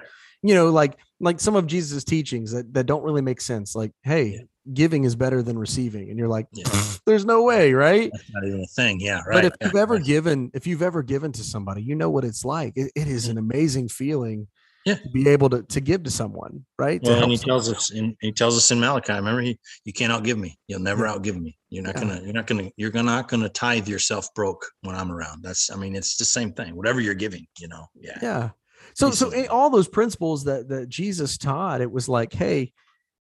[0.47, 3.91] you know like like some of jesus teachings that that don't really make sense like
[4.03, 4.41] hey Yeah.
[4.75, 6.65] giving is better than receiving and you're like Yeah.
[7.07, 9.01] there's no way right That's not even a thing.
[9.01, 9.33] Yeah, right.
[9.37, 12.25] but if yeah, you've ever given if you've ever given to somebody you know what
[12.25, 14.47] it's like it, it is an amazing feeling
[14.87, 14.97] Yeah.
[14.97, 17.49] to be able to to give to someone right well, and he someone.
[17.63, 19.15] tells us in he tells us in Malachi.
[19.15, 20.51] Remember, he you can't outgive me.
[20.69, 21.57] You'll never outgive me.
[21.71, 22.03] You're not Yeah.
[22.03, 22.21] gonna.
[22.25, 22.69] You're not gonna.
[22.77, 25.43] You're gonna, not gonna tithe yourself broke when I'm around.
[25.43, 25.71] That's.
[25.73, 26.77] I mean, it's the same thing.
[26.77, 27.87] Whatever you're giving, you know.
[27.95, 28.19] Yeah.
[28.29, 28.51] yeah
[28.95, 32.73] so so in all those principles that that jesus taught it was like hey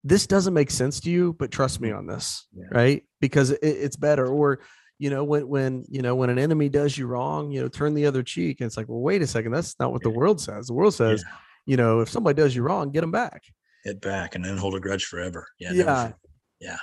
[0.04, 2.64] this doesn't make sense to you but trust me on this Yeah.
[2.70, 4.60] right because it, it's better or
[4.98, 7.94] you know when when you know when an enemy does you wrong you know turn
[7.94, 10.40] the other cheek and it's like well wait a second that's not what the world
[10.40, 11.34] says the world says Yeah.
[11.66, 13.42] you know if somebody does you wrong get them back
[13.84, 15.46] Hit back and then hold a grudge forever.
[15.58, 15.72] Yeah.
[15.72, 15.84] Yeah.
[15.84, 16.14] never.
[16.60, 16.76] Yeah.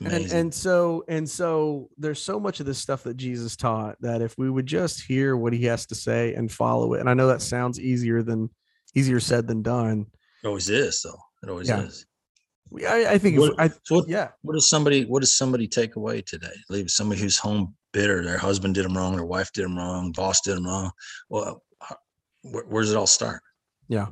[0.00, 4.22] And, and so and so there's so much of this stuff that jesus taught that
[4.22, 7.14] if we would just hear what he has to say and follow it and i
[7.14, 8.48] know that sounds easier than
[8.94, 10.06] easier said than done
[10.44, 11.18] it always is, though.
[11.42, 11.82] It always Yeah.
[11.82, 12.06] is.
[12.88, 15.66] I, I think if, What- I, So what, yeah what does somebody what does somebody
[15.66, 16.54] take away today?
[16.68, 20.12] Leave somebody who's home bitter, their husband did them wrong, their wife did them wrong,
[20.12, 20.92] boss did them wrong.
[21.28, 21.62] Well,
[22.42, 23.42] where, where does it all start?
[23.88, 24.06] yeah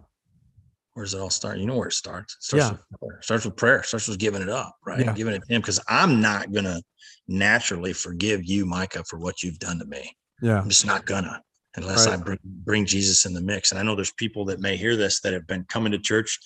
[0.98, 1.58] Where does it all start?
[1.58, 2.34] You know where it starts.
[2.34, 2.70] It starts Yeah.
[2.72, 3.18] with prayer.
[3.18, 3.78] It starts with prayer.
[3.78, 4.98] It starts with giving it up, right?
[4.98, 5.12] Yeah.
[5.12, 5.60] Giving it to him.
[5.60, 6.82] Because I'm not gonna
[7.28, 10.10] naturally forgive you, Micah, for what you've done to me.
[10.42, 11.40] yeah I'm just not gonna
[11.76, 13.70] unless I bring bring Jesus in the mix.
[13.70, 16.36] And I know there's people that may hear this that have been coming to church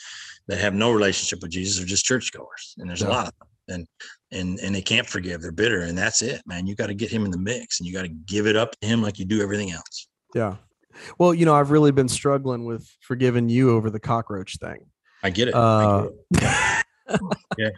[0.49, 2.75] that have no relationship with Jesus or just churchgoers.
[2.77, 3.07] And there's Yeah.
[3.09, 3.49] a lot of them.
[3.69, 3.87] And
[4.39, 5.41] and and they can't forgive.
[5.41, 5.81] They're bitter.
[5.81, 6.67] And that's it, man.
[6.67, 8.79] You got to get him in the mix and you got to give it up
[8.81, 10.09] to him like you do everything else.
[10.35, 10.57] yeah
[11.19, 14.79] well you know i've really been struggling with forgiving you over the cockroach thing
[15.25, 15.55] I get it.
[15.55, 16.07] I uh
[17.57, 17.75] get it.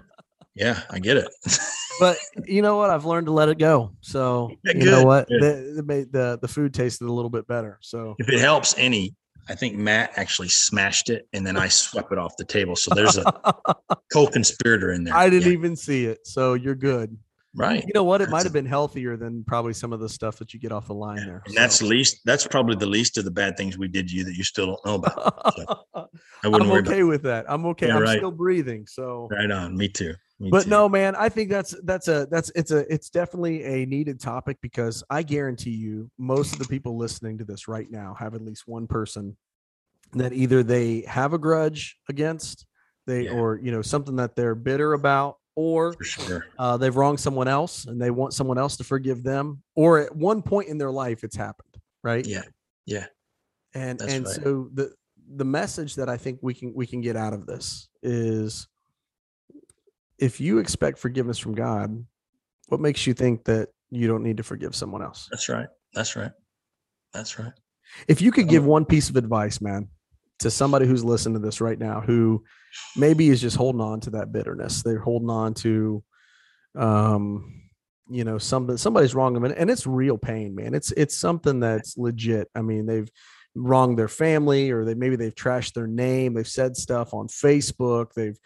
[0.55, 1.29] Yeah, I get it.
[2.01, 5.29] but you know what i've learned to let it go so Yeah, you know what
[5.29, 9.15] the, the the the food tasted a little bit better so if it helps any,
[9.49, 12.77] I think Matt actually smashed it and then I swept it off the table.
[12.77, 13.25] So there's a
[14.13, 15.15] co-conspirator in there.
[15.15, 17.17] i didn't Yeah, even see it so you're good
[17.55, 17.83] right.
[17.87, 18.21] You know what?
[18.21, 20.87] It might have been healthier than probably some of the stuff that you get off
[20.87, 21.43] the line Yeah, there.
[21.47, 21.87] And that's so.
[21.87, 24.45] least that's probably the least of the bad things we did to you that you
[24.45, 25.55] still don't know about.
[25.95, 26.07] I
[26.45, 27.47] I'm wouldn't worry okay with that.
[27.49, 27.89] I'm okay.
[27.89, 28.19] Yeah, I'm right.
[28.19, 28.87] still breathing.
[28.87, 29.77] So, right on.
[29.77, 30.15] Me too.
[30.41, 30.71] Me but too.
[30.71, 34.59] no, man, I think that's that's a that's it's a it's definitely a needed topic
[34.61, 38.43] because I guarantee you, most of the people listening to this right now have at
[38.43, 39.37] least one person
[40.15, 42.67] that either they have a grudge against,
[43.07, 43.33] they Yeah.
[43.33, 46.47] or you know something that they're bitter about, or sure.
[46.59, 50.15] uh, they've wronged someone else and they want someone else to forgive them, or at
[50.15, 52.27] one point in their life it's happened, right?
[52.27, 52.43] Yeah.
[52.87, 53.07] Yeah.
[53.75, 54.35] and That's and right.
[54.35, 54.93] so the
[55.37, 58.69] the message that i think we can we can get out of this is
[60.19, 62.05] if you expect forgiveness from god
[62.69, 65.67] what makes you think that you don't need to forgive someone else That's right.
[65.95, 66.31] That's right.
[67.15, 67.53] That's right.
[68.07, 69.89] if you could give one piece of advice man
[70.41, 72.45] to somebody who's listening to this right now who
[72.97, 74.83] maybe is just holding on to that bitterness.
[74.83, 76.03] They're holding on to
[76.77, 77.61] um
[78.11, 79.45] you know something somebody's wrong them.
[79.45, 80.75] And, and it's real pain man.
[80.75, 82.51] It's it's something that's legit.
[82.55, 83.09] I mean they've
[83.55, 86.35] wronged their family or they maybe they've trashed their name.
[86.35, 88.13] They've said stuff on facebook.
[88.15, 88.39] They've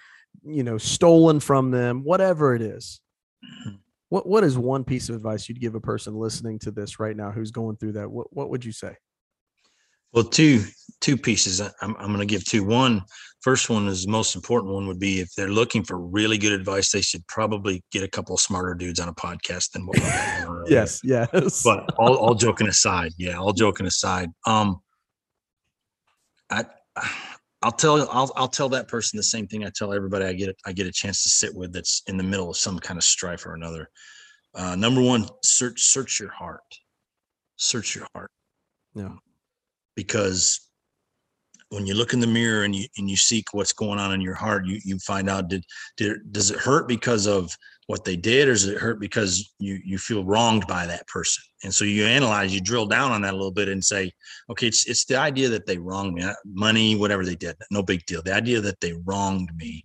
[0.45, 3.01] you know stolen from them whatever it is.
[4.11, 7.17] What what is one piece of advice you'd give a person listening to this right
[7.17, 8.11] now who's going through that?
[8.11, 8.97] What what would you say?
[10.13, 10.65] Well, two
[11.01, 11.61] two pieces.
[11.61, 12.65] I- I'm I'm going to give two.
[12.65, 13.03] One,
[13.41, 16.53] first one is the most important one would be if they're looking for really good
[16.53, 19.97] advice, they should probably get a couple of smarter dudes on a podcast than what
[19.97, 24.31] we got going on yes yes but all, all joking aside, yeah, all joking aside,
[24.47, 24.81] um,
[26.51, 26.65] I,
[27.63, 30.57] I'll tell, I'll, I'll tell that person the same thing I tell everybody I get,
[30.65, 33.05] I get a chance to sit with that's in the middle of some kind of
[33.05, 33.91] strife or another.
[34.55, 36.63] Uh, number one, search, search your heart,
[37.57, 38.31] search your heart,
[38.95, 39.11] yeah
[39.99, 40.68] because
[41.71, 44.21] when you look in the mirror and you and you seek what's going on in
[44.21, 45.65] your heart, you you find out did
[45.97, 47.55] did does it hurt because of
[47.89, 51.43] what they did, or does it hurt because you you feel wronged by that person?
[51.65, 54.13] And so you analyze, you drill down on that a little bit and say,
[54.51, 57.83] okay, it's it's the idea that they wronged me, uh, money, whatever they did, no
[57.83, 58.23] big deal.
[58.23, 59.85] The idea that they wronged me,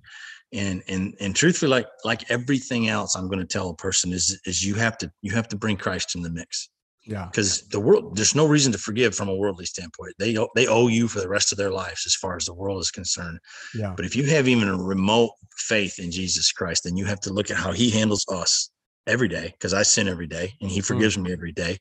[0.53, 4.39] and and and truthfully, like like everything else, I'm going to tell a person is
[4.45, 6.69] is you have to you have to bring Christ in the mix.
[7.05, 7.25] Yeah.
[7.25, 10.13] Because the world, there's no reason to forgive from a worldly standpoint.
[10.19, 12.81] They they owe you for the rest of their lives as far as the world
[12.81, 13.39] is concerned.
[13.75, 13.93] Yeah.
[13.95, 17.33] But if you have even a remote faith in Jesus Christ, then you have to
[17.33, 18.69] look at how he handles us
[19.05, 20.85] every day, because I sin every day and he mm.
[20.85, 21.23] forgives mm.
[21.23, 21.77] me every day.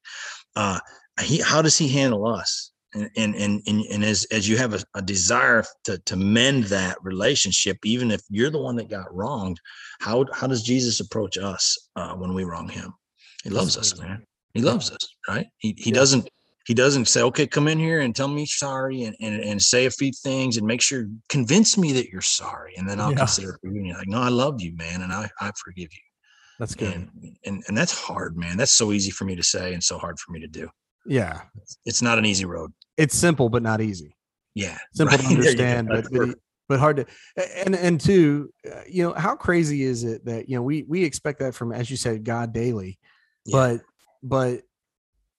[0.57, 0.81] Uh
[1.21, 2.73] he how does he handle us?
[2.95, 6.65] And and and and, and as as you have a, a desire to to mend
[6.65, 9.61] that relationship, even if you're the one that got wronged,
[10.01, 12.93] how how does Jesus approach us uh, when we wrong him?
[13.45, 14.27] He loves us, man.
[14.55, 15.47] He loves us, right?
[15.59, 15.95] He he yeah.
[15.95, 16.29] doesn't
[16.67, 19.87] he doesn't say, okay, come in here and tell me sorry and, and, and say
[19.87, 22.75] a few things and make sure convince me that you're sorry.
[22.77, 23.19] And then I'll yeah.
[23.19, 23.95] consider forgiving you.
[23.95, 26.03] Like, no, I love you, man, and I, I forgive you.
[26.61, 26.95] That's good.
[26.95, 28.57] And, and and that's hard, man.
[28.57, 30.69] That's so easy for me to say and so hard for me to do.
[31.07, 31.43] Yeah.
[31.85, 32.73] It's not an easy road.
[32.97, 34.17] It's simple but not easy.
[34.55, 34.79] Yeah.
[34.93, 35.27] Simple right.
[35.27, 36.29] to understand, but, but
[36.69, 37.07] but hard to
[37.65, 41.03] and and two, uh, you know, how crazy is it that you know we we
[41.03, 42.99] expect that from as you said God daily.
[43.47, 43.53] Yeah.
[43.53, 43.81] But
[44.23, 44.63] but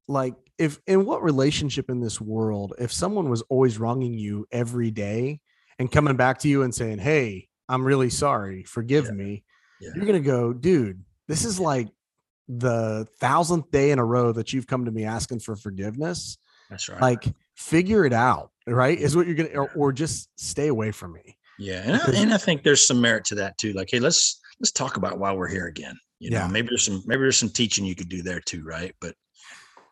[0.08, 4.92] like if in what relationship in this world if someone was always wronging you every
[4.92, 5.40] day
[5.80, 9.12] and coming back to you and saying hey i'm really sorry forgive yeah.
[9.12, 9.44] me
[9.82, 9.90] yeah.
[9.96, 11.88] you're gonna go dude this is like
[12.50, 16.38] the thousandth day in a row that you've come to me asking for forgiveness
[16.70, 17.26] that's right like
[17.56, 21.38] figure it out right is what you're gonna or, or just stay away from me
[21.58, 24.42] yeah and I, and I think there's some merit to that too like hey let's
[24.60, 26.48] let's talk about why we're here again you know, yeah.
[26.48, 28.96] maybe there's some maybe there's some teaching you could do there too, right?
[29.02, 29.14] But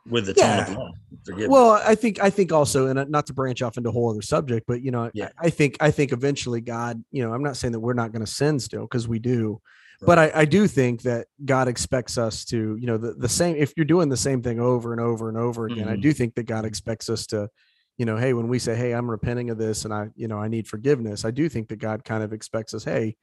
[0.09, 0.63] with the yeah.
[0.65, 0.93] tone
[1.29, 3.91] of Well, I think I think also, and uh, not to branch off into a
[3.91, 5.29] whole other subject, but you know, yeah.
[5.37, 8.13] I, I think I think eventually God, you know, I'm not saying that we're not
[8.13, 9.61] going to sin still because we do,
[10.01, 10.05] right.
[10.05, 13.57] but I, I do think that God expects us to, you know, the, the same
[13.57, 15.93] if you're doing the same thing over and over and over again, mm-hmm.
[15.93, 17.49] I do think that God expects us to,
[17.97, 20.39] you know, hey, when we say, hey, I'm repenting of this and I, you know,
[20.39, 23.17] I need forgiveness, I do think that God kind of expects us, hey,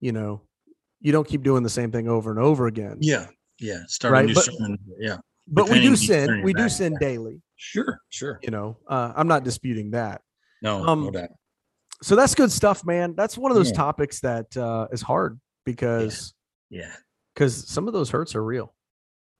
[0.00, 0.42] you know,
[1.02, 2.96] you don't keep doing the same thing over and over again.
[3.00, 3.26] Yeah.
[3.60, 3.80] Yeah.
[3.88, 4.34] Start right?
[4.34, 4.48] but.
[4.98, 5.16] Yeah.
[5.48, 6.42] But we do sin.
[6.42, 7.42] We do sin daily.
[7.56, 8.00] Sure.
[8.08, 8.38] Sure.
[8.42, 10.22] You know, uh, I'm not disputing that.
[10.62, 11.30] No, um, no doubt.
[12.02, 13.14] So that's good stuff, man.
[13.16, 13.76] That's one of those yeah.
[13.76, 16.34] topics that uh, is hard because
[16.70, 16.92] yeah,
[17.34, 17.72] because yeah.
[17.74, 18.74] some of those hurts are real.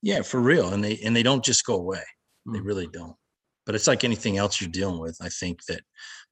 [0.03, 2.03] Yeah, for real, and they and they don't just go away.
[2.47, 2.55] Mm.
[2.55, 3.17] They really don't.
[3.65, 5.17] But it's like anything else you're dealing with.
[5.21, 5.83] I think that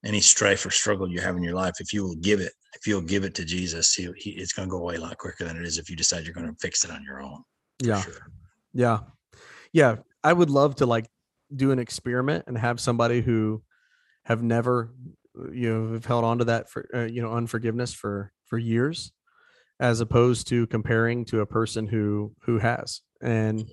[0.03, 2.85] any strife or struggle you have in your life, if you will give it, if
[2.85, 5.45] you'll give it to Jesus, he, he it's going to go away a lot quicker
[5.45, 7.43] than it is if you decide you're going to fix it on your own.
[7.81, 8.01] Yeah.
[8.01, 8.27] Sure.
[8.73, 8.99] Yeah.
[9.71, 9.97] Yeah.
[10.23, 11.07] I would love to like
[11.55, 13.63] do an experiment and have somebody who
[14.25, 14.93] have never,
[15.51, 19.11] you know, have held on to that for, uh, you know, unforgiveness for, for years,
[19.79, 23.01] as opposed to comparing to a person who, who has.
[23.21, 23.69] And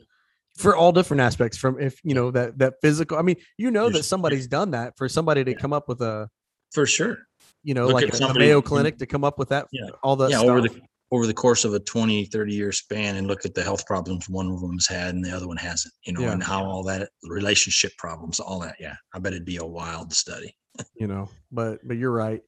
[0.59, 3.88] for all different aspects from if you know that that physical i mean you know
[3.88, 6.28] that somebody's done that for somebody to come up with a
[6.72, 7.18] for sure
[7.62, 9.88] you know, Look like a, somebody, a Mayo Clinic to come up with that, yeah,
[10.02, 10.30] all that.
[10.30, 10.50] Yeah, stuff.
[10.50, 10.80] over the
[11.11, 14.28] over the course of a 20, 30 year span, and look at the health problems
[14.28, 15.92] one of them's had and the other one hasn't.
[16.04, 16.32] You know, yeah.
[16.32, 18.76] and how all that relationship problems, all that.
[18.78, 20.54] Yeah, I bet it'd be a wild study.
[20.96, 22.40] you know, but but you're right.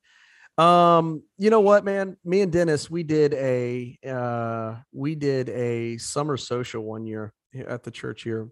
[0.59, 2.17] Um, you know what, man?
[2.25, 7.83] Me and Dennis, we did a uh we did a summer social one year at
[7.83, 8.49] the church here.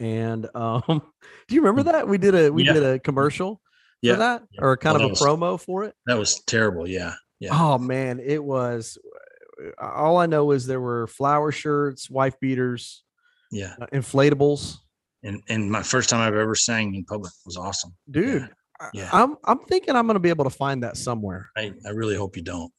[0.00, 0.82] And um
[1.48, 1.96] do you remember hmm.
[1.96, 2.08] that?
[2.08, 2.72] We did a we yeah.
[2.72, 3.60] did a commercial
[4.02, 4.14] yeah.
[4.14, 4.60] for that yeah.
[4.62, 5.94] or kind well, of a was, promo for it?
[6.06, 6.88] That was terrible.
[6.88, 7.14] Yeah.
[7.40, 7.50] Yeah.
[7.52, 8.98] Oh man, it was.
[9.80, 13.04] Uh, all I know is there were flower shirts, wife beaters,
[13.50, 14.76] yeah, uh, inflatables.
[15.22, 18.42] And and my first time I've ever sang in public was awesome, dude.
[18.42, 18.48] Yeah.
[18.92, 19.08] Yeah.
[19.12, 21.50] I'm I'm thinking I'm gonna be able to find that somewhere.
[21.56, 22.72] I, I really hope you don't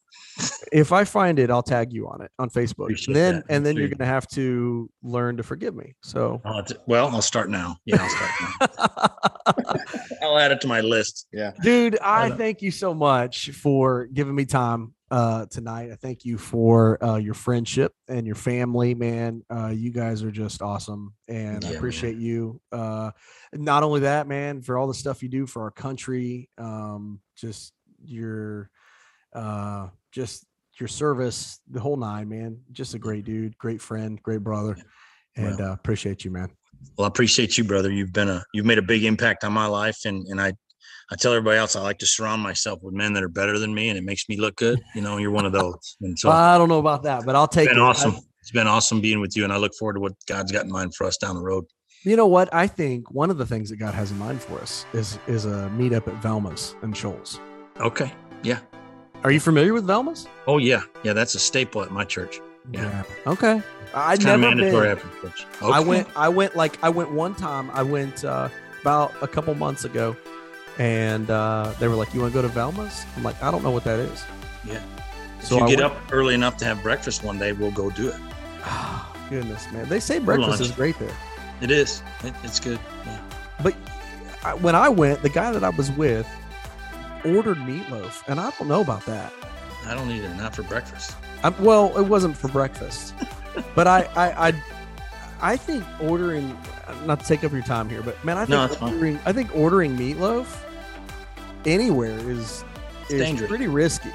[0.72, 2.84] if I find it, I'll tag you on it on Facebook.
[2.84, 3.44] Appreciate and then that.
[3.48, 5.94] and then you're gonna have to learn to forgive me.
[6.02, 6.40] So
[6.86, 7.76] well, I'll start now.
[7.84, 9.76] Yeah, I'll start now.
[10.22, 11.26] I'll add it to my list.
[11.32, 11.52] Yeah.
[11.62, 15.92] Dude, I thank you so much for giving me time uh tonight.
[15.92, 19.42] I thank you for uh your friendship and your family, man.
[19.48, 22.24] Uh you guys are just awesome and yeah, I appreciate man.
[22.24, 22.60] you.
[22.72, 23.12] Uh
[23.52, 26.50] not only that, man, for all the stuff you do for our country.
[26.58, 27.72] Um just
[28.04, 28.70] your
[29.36, 30.46] uh, just
[30.80, 32.58] your service, the whole nine, man.
[32.72, 34.76] Just a great dude, great friend, great brother,
[35.36, 36.48] and well, uh, appreciate you, man.
[36.96, 37.92] Well, I appreciate you, brother.
[37.92, 40.54] You've been a you've made a big impact on my life, and and I
[41.12, 43.74] I tell everybody else I like to surround myself with men that are better than
[43.74, 44.80] me, and it makes me look good.
[44.94, 45.96] You know, you're one of those.
[46.00, 47.86] And so I don't know about that, but I'll take it's been it.
[47.86, 48.12] Awesome.
[48.12, 50.64] I, it's been awesome being with you, and I look forward to what God's got
[50.64, 51.64] in mind for us down the road.
[52.04, 52.48] You know what?
[52.54, 55.44] I think one of the things that God has in mind for us is is
[55.44, 57.38] a meetup at Velma's and Shoals.
[57.80, 58.10] Okay.
[58.42, 58.60] Yeah.
[59.24, 60.28] Are you familiar with Velma's?
[60.46, 60.82] Oh yeah.
[61.02, 61.12] Yeah.
[61.12, 62.40] That's a staple at my church.
[62.72, 63.02] Yeah.
[63.26, 63.62] Okay.
[63.94, 64.98] I It's never mandatory been.
[64.98, 65.46] after church.
[65.62, 66.08] I went.
[66.16, 67.70] I went like I went one time.
[67.72, 68.48] I went uh,
[68.82, 70.16] about a couple months ago,
[70.78, 73.62] and uh, they were like, "You want to go to Velma's?" I'm like, "I don't
[73.62, 74.22] know what that is."
[74.64, 74.82] Yeah.
[75.38, 77.70] If So you I get went- up early enough to have breakfast one day, we'll
[77.70, 78.16] go do it.
[78.64, 79.88] Oh, goodness, man.
[79.88, 81.16] They say breakfast is great there.
[81.62, 82.02] It is.
[82.22, 82.78] It, it's good.
[83.06, 83.20] Yeah.
[83.62, 83.74] But
[84.44, 86.28] I, when I went, the guy that I was with
[87.24, 89.32] ordered meatloaf, and I don't know about that.
[89.86, 90.36] I don't it.
[90.36, 91.16] Not for breakfast.
[91.44, 93.14] i well, it wasn't for breakfast,
[93.74, 94.62] but I, I, I,
[95.40, 96.56] I think ordering.
[97.04, 99.18] Not to take up your time here, but man, I think No, ordering.
[99.26, 100.46] I think ordering meatloaf
[101.64, 102.64] anywhere is
[103.10, 103.48] is dangerous.
[103.48, 104.10] pretty risky.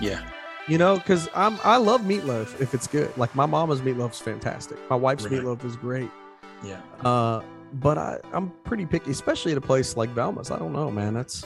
[0.00, 0.22] Yeah.
[0.68, 3.14] You know, because I'm I love meatloaf if it's good.
[3.16, 4.78] Like my mama's meatloaf is fantastic.
[4.90, 5.32] My wife's Right.
[5.32, 6.10] meatloaf is great.
[6.62, 6.80] Yeah.
[7.04, 7.42] Uh,
[7.74, 10.50] but I I'm pretty picky, especially at a place like Velma's.
[10.50, 11.14] I don't know, man.
[11.14, 11.44] That's.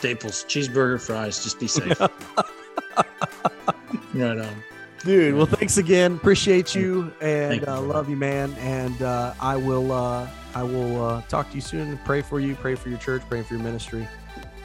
[0.00, 1.44] Staples, cheeseburger, fries.
[1.44, 2.00] Just be safe.
[4.14, 4.62] right on.
[5.04, 6.14] Dude, well, thanks again.
[6.14, 8.54] Appreciate you and Thank you, uh, love you, man.
[8.54, 11.98] And uh, I will, uh, I will uh, talk to you soon.
[12.06, 12.54] Pray for you.
[12.54, 13.20] Pray for your church.
[13.28, 14.08] Pray for your ministry.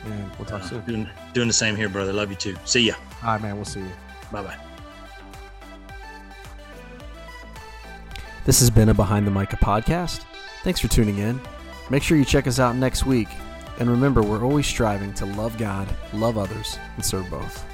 [0.05, 0.86] And we'll talk soon.
[0.86, 2.13] Doing, doing the same here, brother.
[2.13, 2.55] Love you too.
[2.63, 2.93] See ya.
[3.21, 3.57] All right, man.
[3.57, 3.91] We'll see you.
[4.31, 4.57] Bye bye.
[8.45, 10.23] This has been a Behind the Micah podcast.
[10.63, 11.41] Thanks for tuning in.
[11.89, 13.27] Make sure you check us out next week.
[13.80, 17.65] And remember, we're always striving to love God, love others, and serve both.